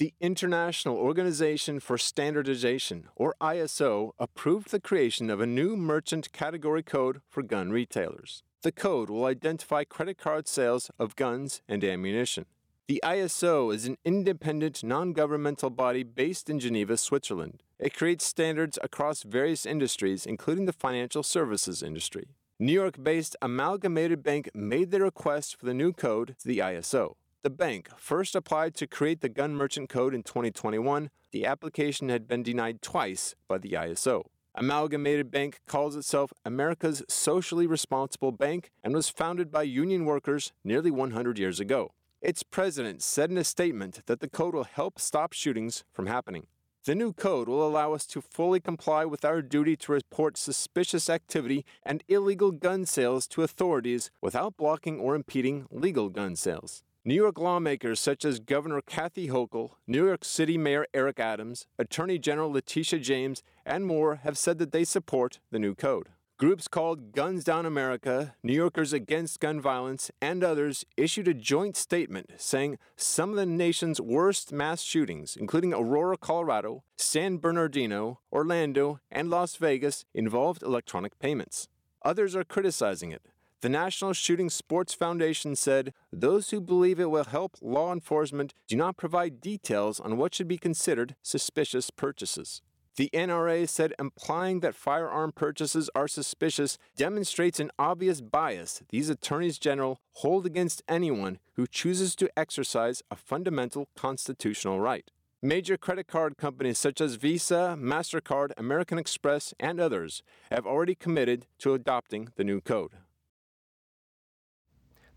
The 0.00 0.14
International 0.18 0.96
Organization 0.96 1.78
for 1.78 1.98
Standardization, 1.98 3.08
or 3.16 3.34
ISO, 3.38 4.12
approved 4.18 4.70
the 4.70 4.80
creation 4.80 5.28
of 5.28 5.42
a 5.42 5.46
new 5.46 5.76
merchant 5.76 6.32
category 6.32 6.82
code 6.82 7.20
for 7.28 7.42
gun 7.42 7.70
retailers. 7.70 8.42
The 8.62 8.72
code 8.72 9.10
will 9.10 9.26
identify 9.26 9.84
credit 9.84 10.16
card 10.16 10.48
sales 10.48 10.90
of 10.98 11.16
guns 11.16 11.60
and 11.68 11.84
ammunition. 11.84 12.46
The 12.88 13.02
ISO 13.04 13.74
is 13.74 13.84
an 13.84 13.98
independent, 14.02 14.82
non 14.82 15.12
governmental 15.12 15.68
body 15.68 16.02
based 16.02 16.48
in 16.48 16.60
Geneva, 16.60 16.96
Switzerland. 16.96 17.62
It 17.78 17.94
creates 17.94 18.24
standards 18.24 18.78
across 18.82 19.22
various 19.22 19.66
industries, 19.66 20.24
including 20.24 20.64
the 20.64 20.72
financial 20.72 21.22
services 21.22 21.82
industry. 21.82 22.28
New 22.58 22.72
York 22.72 23.04
based 23.04 23.36
Amalgamated 23.42 24.22
Bank 24.22 24.48
made 24.54 24.92
the 24.92 25.02
request 25.02 25.58
for 25.58 25.66
the 25.66 25.74
new 25.74 25.92
code 25.92 26.36
to 26.38 26.48
the 26.48 26.60
ISO. 26.60 27.16
The 27.42 27.48
bank 27.48 27.88
first 27.96 28.36
applied 28.36 28.74
to 28.74 28.86
create 28.86 29.22
the 29.22 29.30
gun 29.30 29.54
merchant 29.54 29.88
code 29.88 30.14
in 30.14 30.22
2021. 30.22 31.08
The 31.32 31.46
application 31.46 32.10
had 32.10 32.28
been 32.28 32.42
denied 32.42 32.82
twice 32.82 33.34
by 33.48 33.56
the 33.56 33.70
ISO. 33.70 34.24
Amalgamated 34.54 35.30
Bank 35.30 35.60
calls 35.66 35.96
itself 35.96 36.34
America's 36.44 37.02
socially 37.08 37.66
responsible 37.66 38.30
bank 38.30 38.70
and 38.84 38.92
was 38.92 39.08
founded 39.08 39.50
by 39.50 39.62
union 39.62 40.04
workers 40.04 40.52
nearly 40.64 40.90
100 40.90 41.38
years 41.38 41.60
ago. 41.60 41.92
Its 42.20 42.42
president 42.42 43.02
said 43.02 43.30
in 43.30 43.38
a 43.38 43.44
statement 43.44 44.02
that 44.04 44.20
the 44.20 44.28
code 44.28 44.54
will 44.54 44.64
help 44.64 45.00
stop 45.00 45.32
shootings 45.32 45.82
from 45.90 46.08
happening. 46.08 46.46
The 46.84 46.94
new 46.94 47.14
code 47.14 47.48
will 47.48 47.66
allow 47.66 47.94
us 47.94 48.04
to 48.08 48.20
fully 48.20 48.60
comply 48.60 49.06
with 49.06 49.24
our 49.24 49.40
duty 49.40 49.76
to 49.78 49.92
report 49.92 50.36
suspicious 50.36 51.08
activity 51.08 51.64
and 51.86 52.04
illegal 52.06 52.52
gun 52.52 52.84
sales 52.84 53.26
to 53.28 53.42
authorities 53.42 54.10
without 54.20 54.58
blocking 54.58 55.00
or 55.00 55.14
impeding 55.14 55.64
legal 55.70 56.10
gun 56.10 56.36
sales. 56.36 56.82
New 57.02 57.14
York 57.14 57.38
lawmakers 57.38 57.98
such 57.98 58.26
as 58.26 58.40
Governor 58.40 58.82
Kathy 58.82 59.28
Hochul, 59.28 59.70
New 59.86 60.06
York 60.06 60.22
City 60.22 60.58
Mayor 60.58 60.86
Eric 60.92 61.18
Adams, 61.18 61.66
Attorney 61.78 62.18
General 62.18 62.52
Letitia 62.52 62.98
James, 62.98 63.42
and 63.64 63.86
more 63.86 64.16
have 64.16 64.36
said 64.36 64.58
that 64.58 64.70
they 64.70 64.84
support 64.84 65.40
the 65.50 65.58
new 65.58 65.74
code. 65.74 66.10
Groups 66.36 66.68
called 66.68 67.12
Guns 67.12 67.42
Down 67.42 67.64
America, 67.64 68.34
New 68.42 68.52
Yorkers 68.52 68.92
Against 68.92 69.40
Gun 69.40 69.62
Violence, 69.62 70.10
and 70.20 70.44
others 70.44 70.84
issued 70.98 71.26
a 71.26 71.32
joint 71.32 71.74
statement 71.74 72.32
saying 72.36 72.76
some 72.96 73.30
of 73.30 73.36
the 73.36 73.46
nation's 73.46 73.98
worst 73.98 74.52
mass 74.52 74.82
shootings, 74.82 75.38
including 75.40 75.72
Aurora, 75.72 76.18
Colorado, 76.18 76.84
San 76.98 77.38
Bernardino, 77.38 78.20
Orlando, 78.30 79.00
and 79.10 79.30
Las 79.30 79.56
Vegas, 79.56 80.04
involved 80.12 80.62
electronic 80.62 81.18
payments. 81.18 81.66
Others 82.02 82.36
are 82.36 82.44
criticizing 82.44 83.10
it, 83.10 83.22
the 83.60 83.68
National 83.68 84.14
Shooting 84.14 84.48
Sports 84.48 84.94
Foundation 84.94 85.54
said 85.54 85.92
those 86.10 86.48
who 86.50 86.62
believe 86.62 86.98
it 86.98 87.10
will 87.10 87.24
help 87.24 87.56
law 87.60 87.92
enforcement 87.92 88.54
do 88.66 88.74
not 88.74 88.96
provide 88.96 89.40
details 89.40 90.00
on 90.00 90.16
what 90.16 90.34
should 90.34 90.48
be 90.48 90.56
considered 90.56 91.14
suspicious 91.22 91.90
purchases. 91.90 92.62
The 92.96 93.10
NRA 93.12 93.68
said 93.68 93.94
implying 93.98 94.60
that 94.60 94.74
firearm 94.74 95.32
purchases 95.32 95.90
are 95.94 96.08
suspicious 96.08 96.78
demonstrates 96.96 97.60
an 97.60 97.70
obvious 97.78 98.20
bias 98.20 98.82
these 98.88 99.10
attorneys 99.10 99.58
general 99.58 100.00
hold 100.14 100.46
against 100.46 100.82
anyone 100.88 101.38
who 101.54 101.66
chooses 101.66 102.16
to 102.16 102.30
exercise 102.38 103.02
a 103.10 103.16
fundamental 103.16 103.88
constitutional 103.94 104.80
right. 104.80 105.10
Major 105.42 105.76
credit 105.76 106.06
card 106.06 106.36
companies 106.36 106.78
such 106.78 107.00
as 107.00 107.14
Visa, 107.14 107.76
MasterCard, 107.78 108.52
American 108.56 108.98
Express, 108.98 109.54
and 109.60 109.80
others 109.80 110.22
have 110.50 110.66
already 110.66 110.94
committed 110.94 111.46
to 111.58 111.74
adopting 111.74 112.28
the 112.36 112.44
new 112.44 112.60
code. 112.60 112.92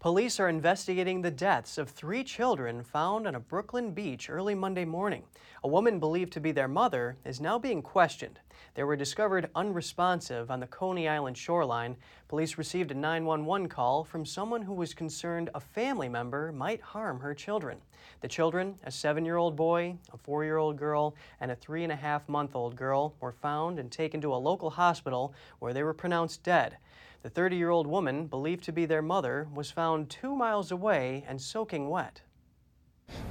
Police 0.03 0.37
are 0.41 0.49
investigating 0.49 1.21
the 1.21 1.31
deaths 1.31 1.77
of 1.77 1.89
three 1.89 2.25
children 2.25 2.83
found 2.83 3.25
on 3.25 3.35
a 3.35 3.39
Brooklyn 3.39 3.91
beach 3.91 4.29
early 4.29 4.53
Monday 4.53 4.83
morning. 4.83 5.23
A 5.63 5.69
woman 5.69 5.97
believed 5.97 6.33
to 6.33 6.41
be 6.41 6.51
their 6.51 6.67
mother 6.67 7.15
is 7.23 7.39
now 7.39 7.57
being 7.57 7.81
questioned. 7.81 8.37
They 8.73 8.83
were 8.83 8.97
discovered 8.97 9.49
unresponsive 9.55 10.51
on 10.51 10.59
the 10.59 10.67
Coney 10.67 11.07
Island 11.07 11.37
shoreline. 11.37 11.95
Police 12.27 12.57
received 12.57 12.91
a 12.91 12.95
911 12.95 13.69
call 13.69 14.03
from 14.03 14.25
someone 14.25 14.63
who 14.63 14.73
was 14.73 14.93
concerned 14.93 15.49
a 15.55 15.61
family 15.61 16.09
member 16.09 16.51
might 16.51 16.81
harm 16.81 17.21
her 17.21 17.33
children. 17.33 17.77
The 18.19 18.27
children, 18.27 18.77
a 18.83 18.91
seven 18.91 19.23
year 19.23 19.37
old 19.37 19.55
boy, 19.55 19.95
a 20.11 20.17
four 20.17 20.43
year 20.43 20.57
old 20.57 20.75
girl, 20.75 21.15
and 21.39 21.49
a 21.49 21.55
three 21.55 21.83
and 21.83 21.93
a 21.93 21.95
half 21.95 22.27
month 22.27 22.57
old 22.57 22.75
girl, 22.75 23.15
were 23.21 23.31
found 23.31 23.79
and 23.79 23.89
taken 23.89 24.19
to 24.19 24.33
a 24.33 24.35
local 24.35 24.71
hospital 24.71 25.33
where 25.59 25.71
they 25.71 25.83
were 25.83 25.93
pronounced 25.93 26.43
dead. 26.43 26.75
The 27.23 27.29
30 27.29 27.55
year 27.55 27.69
old 27.69 27.87
woman, 27.87 28.27
believed 28.27 28.65
to 28.65 28.73
be 28.73 28.85
their 28.85 29.01
mother, 29.01 29.47
was 29.55 29.71
found 29.71 30.09
two 30.09 30.35
miles 30.35 30.73
away 30.73 31.23
and 31.25 31.41
soaking 31.41 31.89
wet. 31.89 32.21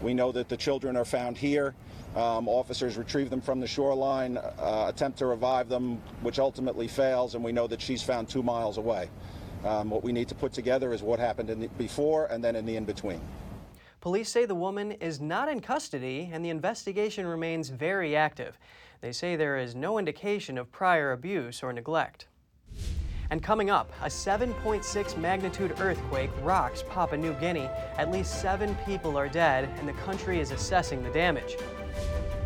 We 0.00 0.14
know 0.14 0.32
that 0.32 0.48
the 0.48 0.56
children 0.56 0.96
are 0.96 1.04
found 1.04 1.36
here. 1.36 1.74
Um, 2.16 2.48
officers 2.48 2.96
retrieve 2.96 3.28
them 3.28 3.42
from 3.42 3.60
the 3.60 3.66
shoreline, 3.66 4.38
uh, 4.38 4.86
attempt 4.88 5.18
to 5.18 5.26
revive 5.26 5.68
them, 5.68 6.00
which 6.22 6.38
ultimately 6.38 6.88
fails, 6.88 7.34
and 7.34 7.44
we 7.44 7.52
know 7.52 7.66
that 7.66 7.82
she's 7.82 8.02
found 8.02 8.30
two 8.30 8.42
miles 8.42 8.78
away. 8.78 9.10
Um, 9.62 9.90
what 9.90 10.02
we 10.02 10.10
need 10.10 10.28
to 10.28 10.34
put 10.34 10.54
together 10.54 10.94
is 10.94 11.02
what 11.02 11.18
happened 11.18 11.50
the, 11.50 11.68
before 11.76 12.26
and 12.26 12.42
then 12.42 12.56
in 12.56 12.64
the 12.64 12.76
in 12.76 12.86
between. 12.86 13.20
Police 14.00 14.30
say 14.30 14.46
the 14.46 14.54
woman 14.54 14.92
is 14.92 15.20
not 15.20 15.50
in 15.50 15.60
custody 15.60 16.30
and 16.32 16.42
the 16.42 16.48
investigation 16.50 17.26
remains 17.26 17.68
very 17.68 18.16
active. 18.16 18.58
They 19.02 19.12
say 19.12 19.36
there 19.36 19.58
is 19.58 19.74
no 19.74 19.98
indication 19.98 20.56
of 20.56 20.72
prior 20.72 21.12
abuse 21.12 21.62
or 21.62 21.74
neglect. 21.74 22.26
And 23.32 23.42
coming 23.42 23.70
up, 23.70 23.90
a 24.02 24.08
7.6 24.08 25.16
magnitude 25.16 25.80
earthquake 25.80 26.28
rocks 26.42 26.84
Papua 26.90 27.16
New 27.16 27.32
Guinea. 27.32 27.70
At 27.96 28.10
least 28.10 28.42
seven 28.42 28.76
people 28.84 29.16
are 29.16 29.26
dead, 29.26 29.70
and 29.78 29.88
the 29.88 29.94
country 29.94 30.38
is 30.38 30.50
assessing 30.50 31.02
the 31.02 31.08
damage. 31.08 31.56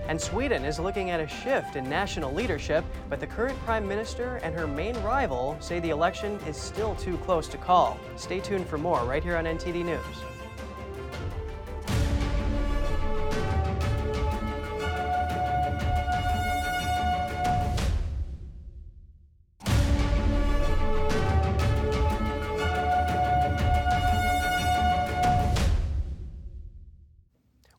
And 0.06 0.20
Sweden 0.20 0.64
is 0.64 0.78
looking 0.78 1.10
at 1.10 1.18
a 1.18 1.26
shift 1.26 1.74
in 1.74 1.90
national 1.90 2.32
leadership, 2.32 2.84
but 3.10 3.18
the 3.18 3.26
current 3.26 3.58
prime 3.64 3.88
minister 3.88 4.36
and 4.44 4.54
her 4.54 4.68
main 4.68 4.94
rival 5.02 5.56
say 5.58 5.80
the 5.80 5.90
election 5.90 6.38
is 6.46 6.56
still 6.56 6.94
too 6.94 7.16
close 7.24 7.48
to 7.48 7.58
call. 7.58 7.98
Stay 8.14 8.38
tuned 8.38 8.68
for 8.68 8.78
more 8.78 9.04
right 9.06 9.24
here 9.24 9.36
on 9.36 9.44
NTD 9.44 9.84
News. 9.84 10.35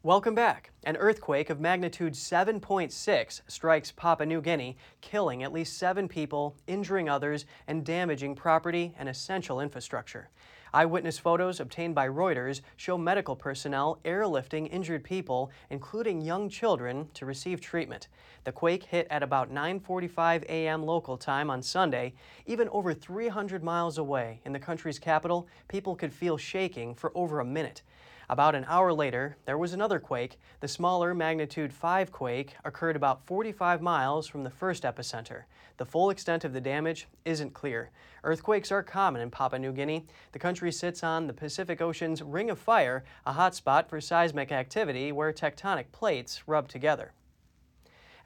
Welcome 0.04 0.36
back. 0.36 0.70
An 0.84 0.96
earthquake 0.96 1.50
of 1.50 1.60
magnitude 1.60 2.14
7.6 2.14 3.42
strikes 3.48 3.92
Papua 3.92 4.28
New 4.28 4.42
Guinea, 4.42 4.78
killing 5.02 5.42
at 5.42 5.52
least 5.52 5.80
seven 5.80 6.08
people, 6.08 6.56
injuring 6.68 7.10
others, 7.10 7.46
and 7.66 7.84
damaging 7.84 8.36
property 8.36 8.94
and 9.00 9.10
essential 9.10 9.60
infrastructure. 9.60 10.30
Eyewitness 10.72 11.18
photos 11.18 11.60
obtained 11.60 11.96
by 11.96 12.08
Reuters 12.08 12.62
show 12.76 12.96
medical 12.96 13.36
personnel 13.36 14.00
airlifting 14.06 14.72
injured 14.72 15.04
people, 15.04 15.50
including 15.72 16.22
young 16.22 16.48
children, 16.48 17.10
to 17.16 17.26
receive 17.26 17.60
treatment. 17.60 18.08
The 18.44 18.52
quake 18.52 18.84
hit 18.84 19.08
at 19.10 19.24
about 19.24 19.52
9:45 19.52 20.44
a.m. 20.44 20.84
local 20.84 21.18
time 21.18 21.50
on 21.50 21.64
Sunday. 21.64 22.14
Even 22.46 22.70
over 22.70 22.94
300 22.94 23.64
miles 23.64 23.98
away 23.98 24.42
in 24.46 24.54
the 24.54 24.60
country's 24.60 25.00
capital, 25.00 25.48
people 25.68 25.96
could 25.96 26.14
feel 26.14 26.38
shaking 26.38 26.94
for 26.94 27.12
over 27.16 27.40
a 27.40 27.46
minute. 27.46 27.82
About 28.30 28.56
an 28.56 28.66
hour 28.68 28.92
later, 28.92 29.38
there 29.46 29.58
was 29.58 29.72
another 29.72 30.00
quake. 30.00 30.38
The 30.60 30.68
smaller 30.68 31.14
magnitude 31.14 31.72
5 31.72 32.12
quake 32.12 32.58
occurred 32.66 32.98
about 32.98 33.26
45 33.26 33.82
miles 33.82 34.28
from 34.28 34.44
the 34.44 34.50
first 34.50 34.84
epicenter. 34.84 35.44
The 35.78 35.86
full 35.86 36.10
extent 36.10 36.44
of 36.44 36.52
the 36.52 36.60
damage 36.60 37.08
isn't 37.24 37.54
clear. 37.54 37.90
Earthquakes 38.26 38.70
are 38.70 38.84
common 38.84 39.22
in 39.22 39.32
Papua 39.32 39.60
New 39.60 39.72
Guinea. 39.72 40.06
The 40.34 40.40
country 40.40 40.74
sits 40.74 41.06
on 41.06 41.28
the 41.28 41.34
Pacific 41.34 41.82
Ocean's 41.82 42.22
Ring 42.22 42.50
of 42.50 42.60
Fire, 42.60 43.06
a 43.26 43.34
hotspot 43.34 43.88
for 43.88 44.02
seismic 44.02 44.52
activity 44.52 45.14
where 45.14 45.32
tectonic 45.32 45.86
plates 45.94 46.44
rub 46.48 46.68
together. 46.68 47.14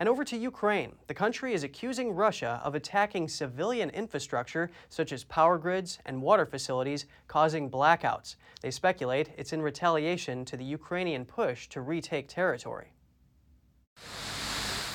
And 0.01 0.10
over 0.10 0.24
to 0.24 0.36
Ukraine. 0.36 0.93
The 1.05 1.13
country 1.13 1.53
is 1.53 1.63
accusing 1.63 2.15
Russia 2.15 2.60
of 2.63 2.74
attacking 2.74 3.27
civilian 3.27 3.91
infrastructure 3.91 4.72
such 4.89 5.12
as 5.12 5.24
power 5.25 5.60
grids 5.60 6.00
and 6.08 6.24
water 6.24 6.48
facilities, 6.48 7.05
causing 7.27 7.70
blackouts. 7.70 8.36
They 8.62 8.72
speculate 8.72 9.29
it's 9.38 9.53
in 9.53 9.62
retaliation 9.62 10.43
to 10.46 10.58
the 10.58 10.63
Ukrainian 10.63 11.24
push 11.24 11.67
to 11.67 11.81
retake 11.81 12.27
territory. 12.27 12.93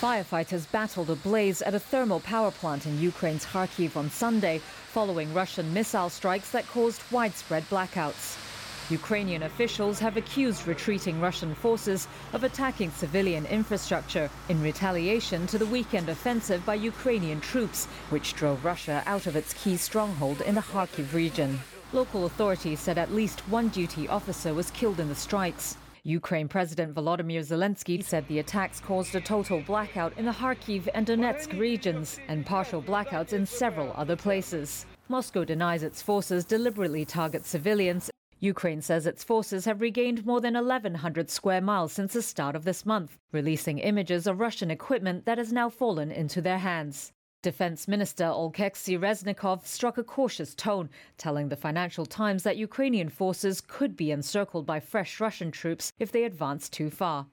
Firefighters 0.00 0.68
battled 0.72 1.10
a 1.10 1.14
blaze 1.14 1.62
at 1.62 1.74
a 1.74 1.78
thermal 1.78 2.18
power 2.18 2.50
plant 2.50 2.84
in 2.84 3.00
Ukraine's 3.00 3.46
Kharkiv 3.46 3.96
on 3.96 4.10
Sunday, 4.10 4.58
following 4.88 5.32
Russian 5.32 5.72
missile 5.72 6.10
strikes 6.10 6.50
that 6.50 6.66
caused 6.66 7.00
widespread 7.12 7.62
blackouts. 7.70 8.45
Ukrainian 8.90 9.42
officials 9.42 9.98
have 9.98 10.16
accused 10.16 10.68
retreating 10.68 11.20
Russian 11.20 11.54
forces 11.56 12.06
of 12.32 12.44
attacking 12.44 12.92
civilian 12.92 13.44
infrastructure 13.46 14.30
in 14.48 14.62
retaliation 14.62 15.46
to 15.48 15.58
the 15.58 15.66
weekend 15.66 16.08
offensive 16.08 16.64
by 16.64 16.76
Ukrainian 16.76 17.40
troops, 17.40 17.86
which 18.10 18.34
drove 18.34 18.64
Russia 18.64 19.02
out 19.06 19.26
of 19.26 19.34
its 19.34 19.54
key 19.54 19.76
stronghold 19.76 20.40
in 20.42 20.54
the 20.54 20.60
Kharkiv 20.60 21.12
region. 21.14 21.58
Local 21.92 22.26
authorities 22.26 22.78
said 22.78 22.96
at 22.96 23.12
least 23.12 23.40
one 23.48 23.68
duty 23.68 24.08
officer 24.08 24.54
was 24.54 24.70
killed 24.70 25.00
in 25.00 25.08
the 25.08 25.14
strikes. 25.16 25.76
Ukraine 26.04 26.46
President 26.46 26.94
Volodymyr 26.94 27.44
Zelensky 27.44 28.04
said 28.04 28.28
the 28.28 28.38
attacks 28.38 28.78
caused 28.78 29.16
a 29.16 29.20
total 29.20 29.60
blackout 29.62 30.16
in 30.16 30.24
the 30.24 30.30
Kharkiv 30.30 30.86
and 30.94 31.04
Donetsk 31.08 31.58
regions 31.58 32.20
and 32.28 32.46
partial 32.46 32.80
blackouts 32.80 33.32
in 33.32 33.46
several 33.46 33.92
other 33.96 34.14
places. 34.14 34.86
Moscow 35.08 35.44
denies 35.44 35.82
its 35.82 36.02
forces 36.02 36.44
deliberately 36.44 37.04
target 37.04 37.44
civilians 37.44 38.10
Ukraine 38.40 38.82
says 38.82 39.06
its 39.06 39.24
forces 39.24 39.64
have 39.64 39.80
regained 39.80 40.26
more 40.26 40.40
than 40.40 40.54
1,100 40.54 41.30
square 41.30 41.60
miles 41.60 41.92
since 41.92 42.12
the 42.12 42.22
start 42.22 42.54
of 42.54 42.64
this 42.64 42.84
month, 42.84 43.18
releasing 43.32 43.78
images 43.78 44.26
of 44.26 44.40
Russian 44.40 44.70
equipment 44.70 45.24
that 45.24 45.38
has 45.38 45.52
now 45.52 45.70
fallen 45.70 46.12
into 46.12 46.40
their 46.40 46.58
hands. 46.58 47.12
Defense 47.42 47.86
Minister 47.86 48.24
Oleksiy 48.24 48.98
Reznikov 48.98 49.66
struck 49.66 49.98
a 49.98 50.04
cautious 50.04 50.54
tone, 50.54 50.90
telling 51.16 51.48
the 51.48 51.56
Financial 51.56 52.04
Times 52.04 52.42
that 52.42 52.56
Ukrainian 52.56 53.08
forces 53.08 53.60
could 53.60 53.96
be 53.96 54.10
encircled 54.10 54.66
by 54.66 54.80
fresh 54.80 55.20
Russian 55.20 55.50
troops 55.50 55.92
if 55.98 56.10
they 56.10 56.24
advance 56.24 56.68
too 56.68 56.90
far. 56.90 57.28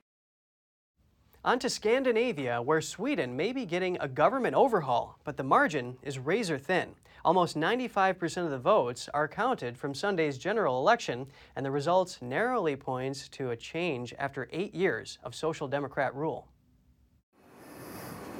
On 1.45 1.59
to 1.59 1.69
Scandinavia, 1.69 2.61
where 2.61 2.79
Sweden 2.79 3.35
may 3.35 3.51
be 3.51 3.65
getting 3.65 3.97
a 3.99 4.07
government 4.07 4.55
overhaul, 4.55 5.19
but 5.25 5.35
the 5.35 5.43
margin 5.43 5.97
is 6.01 6.17
razor 6.17 6.57
thin. 6.57 6.95
Almost 7.25 7.57
95% 7.57 8.45
of 8.45 8.49
the 8.49 8.57
votes 8.57 9.09
are 9.13 9.27
counted 9.27 9.77
from 9.77 9.93
Sunday's 9.93 10.37
general 10.37 10.79
election, 10.79 11.27
and 11.57 11.65
the 11.65 11.71
results 11.71 12.21
narrowly 12.21 12.77
points 12.77 13.27
to 13.27 13.49
a 13.49 13.57
change 13.57 14.13
after 14.17 14.47
eight 14.53 14.73
years 14.73 15.19
of 15.21 15.35
Social 15.35 15.67
Democrat 15.67 16.15
rule. 16.15 16.47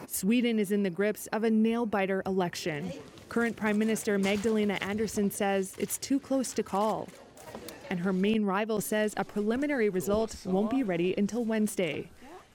Sweden 0.08 0.58
is 0.58 0.72
in 0.72 0.84
the 0.84 0.89
grips 0.89 1.28
of 1.28 1.44
a 1.44 1.50
nail 1.50 1.86
biter 1.86 2.24
election. 2.26 2.89
Current 3.28 3.58
Prime 3.58 3.78
Minister 3.78 4.18
Magdalena 4.18 4.76
Andersson 4.76 5.30
says 5.30 5.76
it's 5.78 5.98
too 5.98 6.22
close 6.22 6.54
to 6.54 6.63
call. 6.63 7.10
And 7.89 8.00
her 8.00 8.13
main 8.13 8.46
rival 8.46 8.80
says 8.80 9.13
a 9.18 9.26
preliminary 9.26 9.89
result 9.89 10.38
won't 10.46 10.70
be 10.70 10.84
ready 10.84 11.13
until 11.18 11.44
Wednesday. 11.44 12.10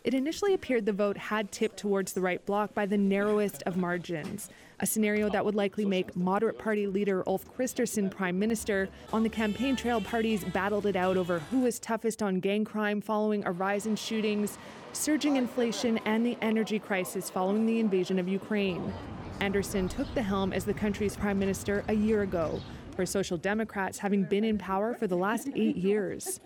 It 0.08 0.14
initially 0.14 0.54
appeared 0.54 0.86
the 0.86 0.94
vote 0.94 1.18
had 1.18 1.52
tipped 1.52 1.76
towards 1.76 2.14
the 2.14 2.22
right 2.22 2.42
bloc 2.46 2.72
by 2.72 2.86
the 2.86 2.96
narrowest 2.96 3.62
of 3.64 3.76
margins 3.76 4.48
a 4.80 4.86
scenario 4.86 5.28
that 5.28 5.44
would 5.44 5.54
likely 5.54 5.84
make 5.84 6.16
moderate 6.16 6.58
party 6.58 6.86
leader 6.86 7.22
Ulf 7.26 7.44
Kristersson 7.54 8.10
prime 8.10 8.38
minister. 8.38 8.88
On 9.12 9.22
the 9.22 9.28
campaign 9.28 9.76
trail, 9.76 10.00
parties 10.00 10.44
battled 10.44 10.86
it 10.86 10.96
out 10.96 11.18
over 11.18 11.40
who 11.40 11.60
was 11.60 11.78
toughest 11.78 12.22
on 12.22 12.40
gang 12.40 12.64
crime 12.64 13.02
following 13.02 13.44
a 13.44 13.52
rise 13.52 13.84
in 13.84 13.96
shootings, 13.96 14.56
surging 14.94 15.36
inflation, 15.36 15.98
and 16.06 16.24
the 16.24 16.38
energy 16.40 16.78
crisis 16.78 17.28
following 17.28 17.66
the 17.66 17.78
invasion 17.78 18.18
of 18.18 18.28
Ukraine. 18.28 18.94
Andersson 19.40 19.90
took 19.90 20.12
the 20.14 20.22
helm 20.22 20.54
as 20.54 20.64
the 20.64 20.72
country's 20.72 21.16
prime 21.16 21.38
minister 21.38 21.84
a 21.88 21.94
year 21.94 22.22
ago 22.22 22.62
for 22.98 23.06
Social 23.06 23.36
Democrats 23.36 23.98
having 23.98 24.24
been 24.24 24.42
in 24.42 24.58
power 24.58 24.92
for 24.92 25.06
the 25.06 25.16
last 25.16 25.48
eight 25.54 25.76
years. 25.76 26.40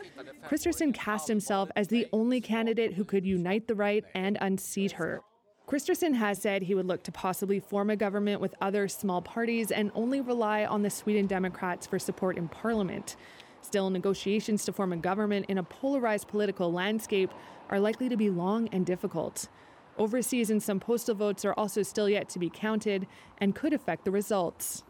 Kristersson 0.47 0.93
cast 0.93 1.27
himself 1.27 1.71
as 1.77 1.89
the 1.89 2.07
only 2.13 2.43
candidate 2.43 2.93
who 2.93 3.07
could 3.07 3.25
unite 3.25 3.69
the 3.69 3.75
right 3.75 4.05
and 4.15 4.37
unseat 4.39 4.93
her. 4.93 5.23
Kristersson 5.67 6.15
has 6.15 6.43
said 6.43 6.65
he 6.65 6.75
would 6.75 6.85
look 6.85 7.05
to 7.05 7.11
possibly 7.11 7.59
form 7.59 7.89
a 7.89 7.97
government 7.97 8.39
with 8.39 8.55
other 8.61 8.87
small 8.87 9.23
parties 9.23 9.71
and 9.71 9.91
only 9.95 10.21
rely 10.21 10.67
on 10.67 10.83
the 10.83 10.91
Sweden 10.91 11.27
Democrats 11.27 11.87
for 11.87 11.99
support 11.99 12.37
in 12.37 12.49
parliament. 12.49 13.17
Still, 13.63 13.89
negotiations 13.89 14.67
to 14.67 14.75
form 14.75 14.93
a 14.93 14.99
government 14.99 15.47
in 15.49 15.57
a 15.57 15.63
polarized 15.63 16.29
political 16.29 16.71
landscape 16.71 17.31
are 17.71 17.81
likely 17.81 18.11
to 18.11 18.17
be 18.19 18.29
long 18.29 18.69
and 18.73 18.85
difficult. 18.85 19.49
Overseas 19.97 20.51
and 20.51 20.63
some 20.63 20.81
postal 20.81 21.15
votes 21.15 21.47
are 21.47 21.55
also 21.55 21.83
still 21.83 22.11
yet 22.11 22.29
to 22.29 22.39
be 22.39 22.51
counted 22.51 23.07
and 23.39 23.55
could 23.55 23.73
affect 23.73 24.05
the 24.05 24.11
results. 24.11 24.85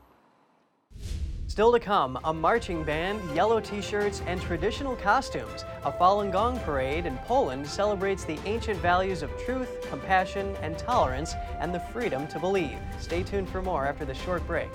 Still 1.53 1.71
to 1.73 1.81
come, 1.81 2.19
a 2.25 2.33
marching 2.33 2.83
band, 2.83 3.21
yellow 3.37 3.61
t-shirts, 3.61 4.23
and 4.27 4.41
traditional 4.41 4.97
costumes. 4.97 5.67
A 5.85 5.93
Falun 5.93 6.33
Gong 6.33 6.59
parade 6.61 7.05
in 7.05 7.19
Poland 7.27 7.67
celebrates 7.67 8.25
the 8.25 8.38
ancient 8.47 8.81
values 8.81 9.21
of 9.21 9.31
truth, 9.45 9.69
compassion, 9.91 10.57
and 10.62 10.79
tolerance, 10.79 11.35
and 11.61 11.75
the 11.75 11.81
freedom 11.93 12.27
to 12.29 12.38
believe. 12.38 12.79
Stay 12.99 13.23
tuned 13.23 13.51
for 13.51 13.61
more 13.61 13.85
after 13.85 14.07
the 14.07 14.15
short 14.15 14.47
break. 14.47 14.71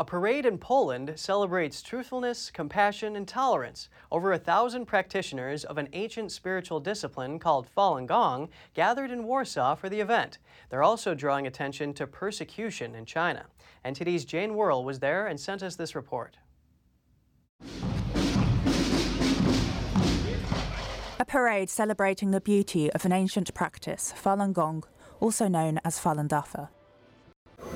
A 0.00 0.04
parade 0.04 0.46
in 0.46 0.58
Poland 0.58 1.14
celebrates 1.16 1.82
truthfulness, 1.82 2.52
compassion, 2.52 3.16
and 3.16 3.26
tolerance. 3.26 3.88
Over 4.12 4.32
a 4.32 4.38
thousand 4.38 4.86
practitioners 4.86 5.64
of 5.64 5.76
an 5.76 5.88
ancient 5.92 6.30
spiritual 6.30 6.78
discipline 6.78 7.40
called 7.40 7.66
Falun 7.76 8.06
Gong 8.06 8.48
gathered 8.74 9.10
in 9.10 9.24
Warsaw 9.24 9.74
for 9.74 9.88
the 9.88 9.98
event. 9.98 10.38
They're 10.70 10.84
also 10.84 11.16
drawing 11.16 11.48
attention 11.48 11.94
to 11.94 12.06
persecution 12.06 12.94
in 12.94 13.06
China. 13.06 13.46
NTD's 13.84 14.24
Jane 14.24 14.54
Worrell 14.54 14.84
was 14.84 15.00
there 15.00 15.26
and 15.26 15.40
sent 15.40 15.64
us 15.64 15.74
this 15.74 15.96
report. 15.96 16.36
A 21.18 21.24
parade 21.26 21.70
celebrating 21.70 22.30
the 22.30 22.40
beauty 22.40 22.88
of 22.92 23.04
an 23.04 23.10
ancient 23.10 23.52
practice, 23.52 24.14
Falun 24.16 24.52
Gong, 24.52 24.84
also 25.18 25.48
known 25.48 25.80
as 25.84 25.98
Falun 25.98 26.28
Dafa. 26.28 26.68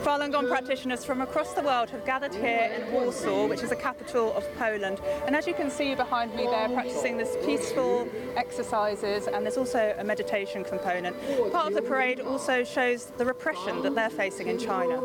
Falun 0.00 0.32
Gong 0.32 0.48
practitioners 0.48 1.04
from 1.04 1.20
across 1.20 1.52
the 1.52 1.62
world 1.62 1.88
have 1.90 2.04
gathered 2.04 2.34
here 2.34 2.72
in 2.76 2.92
Warsaw, 2.92 3.46
which 3.46 3.62
is 3.62 3.68
the 3.68 3.76
capital 3.76 4.32
of 4.34 4.44
Poland. 4.56 5.00
And 5.26 5.36
as 5.36 5.46
you 5.46 5.54
can 5.54 5.70
see 5.70 5.94
behind 5.94 6.34
me, 6.34 6.44
they're 6.46 6.68
practicing 6.70 7.16
this 7.16 7.36
peaceful 7.44 8.08
exercises, 8.36 9.28
and 9.28 9.44
there's 9.44 9.56
also 9.56 9.94
a 9.96 10.02
meditation 10.02 10.64
component. 10.64 11.16
Part 11.52 11.68
of 11.68 11.74
the 11.74 11.82
parade 11.82 12.18
also 12.18 12.64
shows 12.64 13.12
the 13.16 13.24
repression 13.24 13.82
that 13.82 13.94
they're 13.94 14.10
facing 14.10 14.48
in 14.48 14.58
China. 14.58 15.00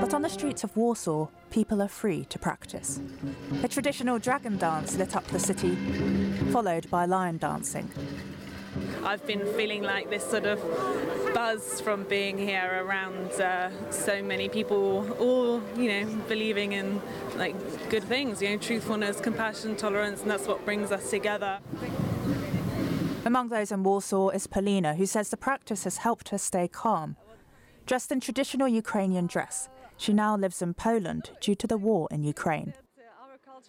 But 0.00 0.14
on 0.14 0.22
the 0.22 0.28
streets 0.28 0.62
of 0.62 0.76
Warsaw, 0.76 1.26
people 1.50 1.82
are 1.82 1.88
free 1.88 2.24
to 2.26 2.38
practice. 2.38 3.00
A 3.64 3.68
traditional 3.68 4.18
dragon 4.18 4.58
dance 4.58 4.96
lit 4.96 5.16
up 5.16 5.26
the 5.28 5.40
city, 5.40 5.74
followed 6.52 6.88
by 6.90 7.06
lion 7.06 7.38
dancing. 7.38 7.90
I've 9.04 9.26
been 9.26 9.44
feeling 9.54 9.82
like 9.82 10.10
this 10.10 10.24
sort 10.24 10.46
of 10.46 10.60
buzz 11.34 11.80
from 11.80 12.04
being 12.04 12.38
here 12.38 12.84
around 12.84 13.32
uh, 13.40 13.70
so 13.90 14.22
many 14.22 14.48
people, 14.48 15.10
all 15.18 15.62
you 15.76 15.88
know, 15.88 16.06
believing 16.28 16.72
in 16.72 17.00
like 17.36 17.54
good 17.90 18.04
things, 18.04 18.40
you 18.40 18.50
know, 18.50 18.56
truthfulness, 18.58 19.20
compassion, 19.20 19.76
tolerance, 19.76 20.22
and 20.22 20.30
that's 20.30 20.46
what 20.46 20.64
brings 20.64 20.92
us 20.92 21.10
together. 21.10 21.58
Among 23.24 23.48
those 23.48 23.70
in 23.70 23.82
Warsaw 23.82 24.30
is 24.30 24.46
Polina, 24.46 24.94
who 24.94 25.06
says 25.06 25.28
the 25.30 25.36
practice 25.36 25.84
has 25.84 25.98
helped 25.98 26.30
her 26.30 26.38
stay 26.38 26.66
calm. 26.68 27.16
Dressed 27.86 28.12
in 28.12 28.20
traditional 28.20 28.68
Ukrainian 28.68 29.26
dress, 29.26 29.68
she 29.96 30.12
now 30.12 30.36
lives 30.36 30.62
in 30.62 30.74
Poland 30.74 31.30
due 31.40 31.54
to 31.54 31.66
the 31.66 31.76
war 31.76 32.08
in 32.10 32.24
Ukraine. 32.24 32.74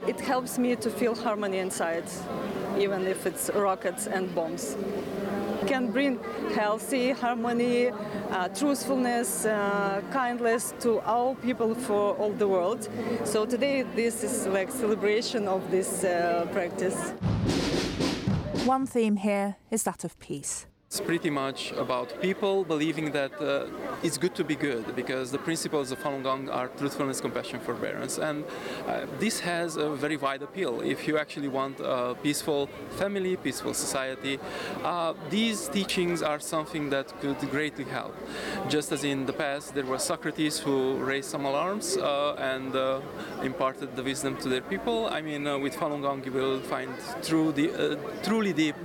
It 0.07 0.19
helps 0.19 0.57
me 0.57 0.75
to 0.75 0.89
feel 0.89 1.15
harmony 1.15 1.59
inside, 1.59 2.05
even 2.77 3.07
if 3.07 3.25
it's 3.25 3.49
rockets 3.53 4.07
and 4.07 4.33
bombs. 4.35 4.75
Can 5.67 5.91
bring 5.91 6.19
healthy 6.53 7.11
harmony, 7.11 7.89
uh, 8.31 8.49
truthfulness, 8.49 9.45
uh, 9.45 10.01
kindness 10.11 10.73
to 10.81 10.99
all 11.01 11.35
people 11.35 11.73
for 11.73 12.15
all 12.15 12.31
the 12.31 12.47
world. 12.47 12.89
So 13.23 13.45
today, 13.45 13.83
this 13.95 14.23
is 14.23 14.45
like 14.47 14.71
celebration 14.71 15.47
of 15.47 15.61
this 15.71 16.03
uh, 16.03 16.47
practice. 16.51 17.13
One 18.65 18.85
theme 18.85 19.15
here 19.17 19.55
is 19.71 19.83
that 19.83 20.03
of 20.03 20.19
peace. 20.19 20.65
It's 20.93 21.01
pretty 21.01 21.31
much 21.31 21.71
about 21.71 22.21
people 22.21 22.63
believing 22.63 23.13
that 23.13 23.33
uh, 23.41 23.65
it's 24.03 24.19
good 24.19 24.35
to 24.35 24.43
be 24.43 24.55
good 24.55 24.95
because 24.95 25.31
the 25.31 25.39
principles 25.39 25.91
of 25.91 25.97
Falun 25.97 26.21
Gong 26.21 26.49
are 26.49 26.67
truthfulness, 26.67 27.19
compassion, 27.19 27.59
forbearance, 27.61 28.19
and 28.19 28.45
uh, 28.85 29.07
this 29.17 29.39
has 29.39 29.75
a 29.75 29.89
very 29.89 30.17
wide 30.17 30.43
appeal. 30.43 30.81
If 30.81 31.07
you 31.07 31.17
actually 31.17 31.47
want 31.47 31.79
a 31.79 32.15
peaceful 32.21 32.69
family, 32.91 33.35
peaceful 33.37 33.73
society, 33.73 34.37
uh, 34.83 35.15
these 35.31 35.67
teachings 35.67 36.21
are 36.21 36.39
something 36.39 36.91
that 36.91 37.07
could 37.21 37.39
greatly 37.49 37.85
help. 37.85 38.15
Just 38.69 38.91
as 38.91 39.03
in 39.03 39.25
the 39.25 39.33
past, 39.33 39.73
there 39.73 39.87
was 39.87 40.03
Socrates 40.03 40.59
who 40.59 40.97
raised 40.97 41.31
some 41.31 41.45
alarms 41.45 41.97
uh, 41.97 42.35
and 42.35 42.75
uh, 42.75 43.01
imparted 43.41 43.95
the 43.95 44.03
wisdom 44.03 44.37
to 44.37 44.47
their 44.47 44.61
people. 44.61 45.07
I 45.07 45.23
mean, 45.23 45.47
uh, 45.47 45.57
with 45.57 45.73
Falun 45.73 46.03
Gong, 46.03 46.23
you 46.23 46.31
will 46.31 46.59
find 46.59 46.93
true, 47.23 47.51
truly 48.21 48.53
deep 48.53 48.77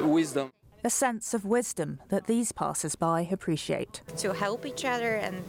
wisdom 0.00 0.50
a 0.84 0.90
sense 0.90 1.32
of 1.32 1.46
wisdom 1.46 1.98
that 2.10 2.26
these 2.26 2.52
passers-by 2.52 3.26
appreciate. 3.32 4.02
To 4.18 4.34
help 4.34 4.66
each 4.66 4.84
other 4.84 5.14
and 5.16 5.44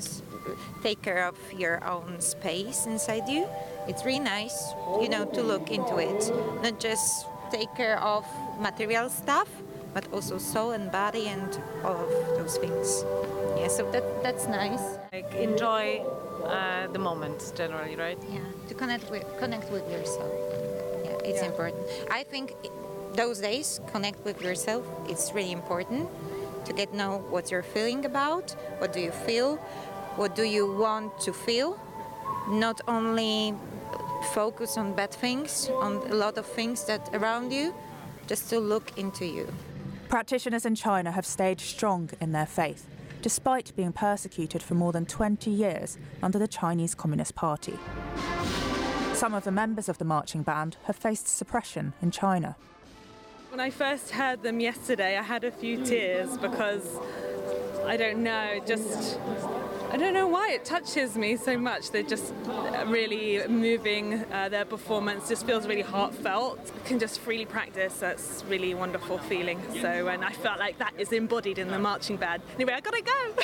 take 0.81 1.01
care 1.01 1.27
of 1.27 1.37
your 1.53 1.83
own 1.83 2.21
space 2.21 2.85
inside 2.85 3.27
you, 3.27 3.45
it's 3.87 4.05
really 4.05 4.19
nice, 4.19 4.73
you 5.01 5.09
know, 5.09 5.25
to 5.25 5.43
look 5.43 5.71
into 5.71 5.97
it. 5.97 6.31
Not 6.63 6.79
just 6.79 7.27
take 7.51 7.73
care 7.75 7.99
of 7.99 8.25
material 8.59 9.09
stuff, 9.09 9.49
but 9.93 10.11
also 10.13 10.37
soul 10.37 10.71
and 10.71 10.91
body 10.91 11.27
and 11.27 11.59
all 11.83 11.99
of 11.99 12.09
those 12.37 12.57
things. 12.57 13.03
Yeah, 13.57 13.67
so 13.67 13.89
that 13.91 14.23
that's 14.23 14.47
nice. 14.47 14.81
Like 15.13 15.33
enjoy 15.35 16.03
uh, 16.45 16.87
the 16.87 16.99
moment 16.99 17.53
generally, 17.55 17.95
right? 17.95 18.17
Yeah, 18.29 18.39
to 18.67 18.73
connect 18.73 19.09
with 19.11 19.25
connect 19.37 19.71
with 19.71 19.89
yourself. 19.91 20.31
Yeah, 21.03 21.29
it's 21.29 21.41
yeah. 21.41 21.47
important. 21.47 21.83
I 22.11 22.23
think 22.23 22.53
those 23.15 23.39
days 23.39 23.79
connect 23.91 24.23
with 24.25 24.41
yourself. 24.41 24.85
It's 25.07 25.33
really 25.33 25.51
important 25.51 26.09
to 26.65 26.73
get 26.73 26.93
know 26.93 27.19
what 27.29 27.51
you're 27.51 27.63
feeling 27.63 28.05
about 28.05 28.51
what 28.79 28.91
do 28.91 28.99
you 28.99 29.11
feel 29.11 29.59
what 30.15 30.33
do 30.35 30.43
you 30.43 30.71
want 30.71 31.19
to 31.19 31.33
feel. 31.33 31.77
Not 32.47 32.79
only 32.87 33.53
focus 34.33 34.77
on 34.77 34.93
bad 34.93 35.11
things 35.11 35.69
on 35.69 35.97
a 36.09 36.15
lot 36.15 36.37
of 36.37 36.45
things 36.45 36.85
that 36.85 37.09
around 37.13 37.51
you 37.51 37.73
just 38.27 38.49
to 38.49 38.59
look 38.59 38.97
into 38.97 39.25
you. 39.25 39.47
Practitioners 40.09 40.65
in 40.65 40.75
china 40.75 41.11
have 41.11 41.25
stayed 41.25 41.59
strong 41.59 42.09
in 42.21 42.31
their 42.31 42.45
faith 42.45 42.87
despite 43.21 43.75
being 43.75 43.91
persecuted 43.91 44.61
for 44.61 44.75
more 44.75 44.91
than 44.91 45.05
20 45.05 45.49
years 45.49 45.97
under 46.21 46.37
the 46.37 46.47
chinese 46.47 46.93
communist 46.95 47.35
party. 47.35 47.77
Some 49.13 49.33
of 49.33 49.43
the 49.43 49.51
members 49.51 49.89
of 49.89 49.97
the 49.97 50.05
marching 50.05 50.43
band 50.43 50.77
have 50.83 50.95
faced 50.95 51.27
suppression 51.27 51.93
in 52.01 52.11
china 52.11 52.55
when 53.55 53.65
I 53.65 53.69
first 53.69 54.11
heard 54.11 54.43
them 54.43 54.59
yesterday, 54.59 55.17
I 55.17 55.21
had 55.21 55.45
a 55.45 55.51
few 55.51 55.81
tears 55.85 56.37
because 56.37 56.99
I 57.85 57.95
don't 57.95 58.21
know, 58.21 58.59
just 58.67 59.17
I 59.91 59.95
don't 59.95 60.13
know 60.13 60.27
why 60.27 60.51
it 60.51 60.65
touches 60.65 61.15
me 61.15 61.37
so 61.37 61.57
much. 61.57 61.91
They're 61.91 62.03
just 62.03 62.33
really 62.85 63.47
moving. 63.47 64.25
Uh, 64.29 64.49
their 64.49 64.65
performance 64.65 65.29
just 65.29 65.45
feels 65.45 65.67
really 65.67 65.83
heartfelt. 65.83 66.59
Can 66.83 66.99
just 66.99 67.21
freely 67.21 67.45
practice. 67.45 67.93
That's 67.93 68.43
really 68.49 68.73
wonderful 68.73 69.19
feeling. 69.19 69.61
So, 69.79 70.09
and 70.09 70.25
I 70.25 70.33
felt 70.33 70.59
like 70.59 70.77
that 70.79 70.93
is 70.97 71.13
embodied 71.13 71.57
in 71.57 71.69
the 71.69 71.79
marching 71.79 72.17
band. 72.17 72.43
Anyway, 72.55 72.73
I 72.73 72.81
gotta 72.81 73.01
go. 73.01 73.43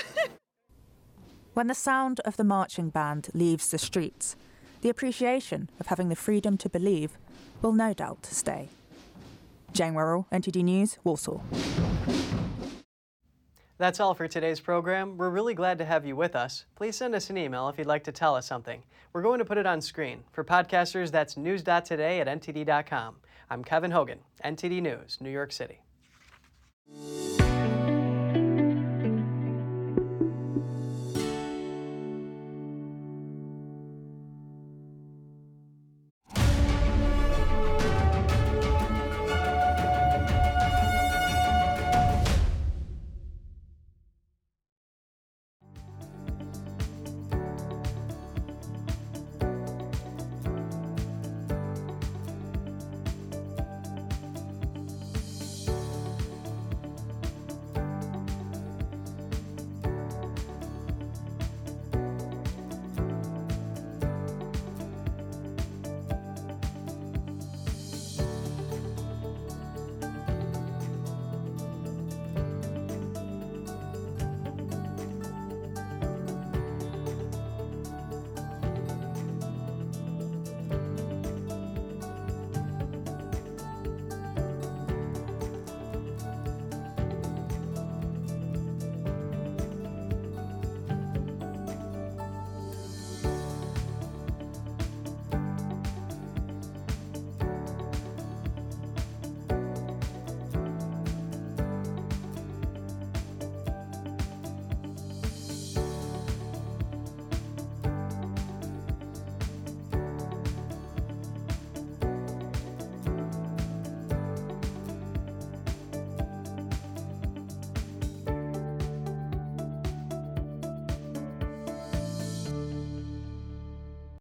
when 1.54 1.68
the 1.68 1.74
sound 1.74 2.20
of 2.26 2.36
the 2.36 2.44
marching 2.44 2.90
band 2.90 3.30
leaves 3.34 3.72
the 3.72 3.78
streets, 3.78 4.36
the 4.82 4.90
appreciation 4.90 5.70
of 5.80 5.88
having 5.88 6.10
the 6.10 6.18
freedom 6.18 6.58
to 6.58 6.68
believe 6.68 7.18
will 7.62 7.72
no 7.72 7.94
doubt 7.94 8.26
stay. 8.26 8.68
Jane 9.74 9.94
Worrell, 9.94 10.28
NTD 10.32 10.64
News, 10.64 10.98
Warsaw. 11.04 11.40
That's 13.78 14.00
all 14.00 14.14
for 14.14 14.28
today's 14.28 14.60
program. 14.60 15.18
We're 15.18 15.32
really 15.32 15.56
glad 15.56 15.80
to 15.80 15.86
have 15.86 16.06
you 16.06 16.16
with 16.16 16.36
us. 16.36 16.66
Please 16.76 16.96
send 16.96 17.16
us 17.16 17.32
an 17.32 17.38
email 17.38 17.68
if 17.68 17.80
you'd 17.80 17.88
like 17.88 18.04
to 18.04 18.12
tell 18.12 18.36
us 18.36 18.46
something. 18.46 18.84
We're 19.12 19.24
going 19.24 19.40
to 19.40 19.46
put 19.46 19.58
it 19.58 19.66
on 19.66 19.82
screen. 19.82 20.24
For 20.32 20.44
podcasters, 20.44 21.10
that's 21.10 21.36
news.today 21.36 22.20
at 22.20 22.28
ntd.com. 22.28 23.16
I'm 23.50 23.64
Kevin 23.64 23.90
Hogan, 23.90 24.20
NTD 24.46 24.84
News, 24.84 25.18
New 25.20 25.32
York 25.32 25.52
City. 25.52 25.80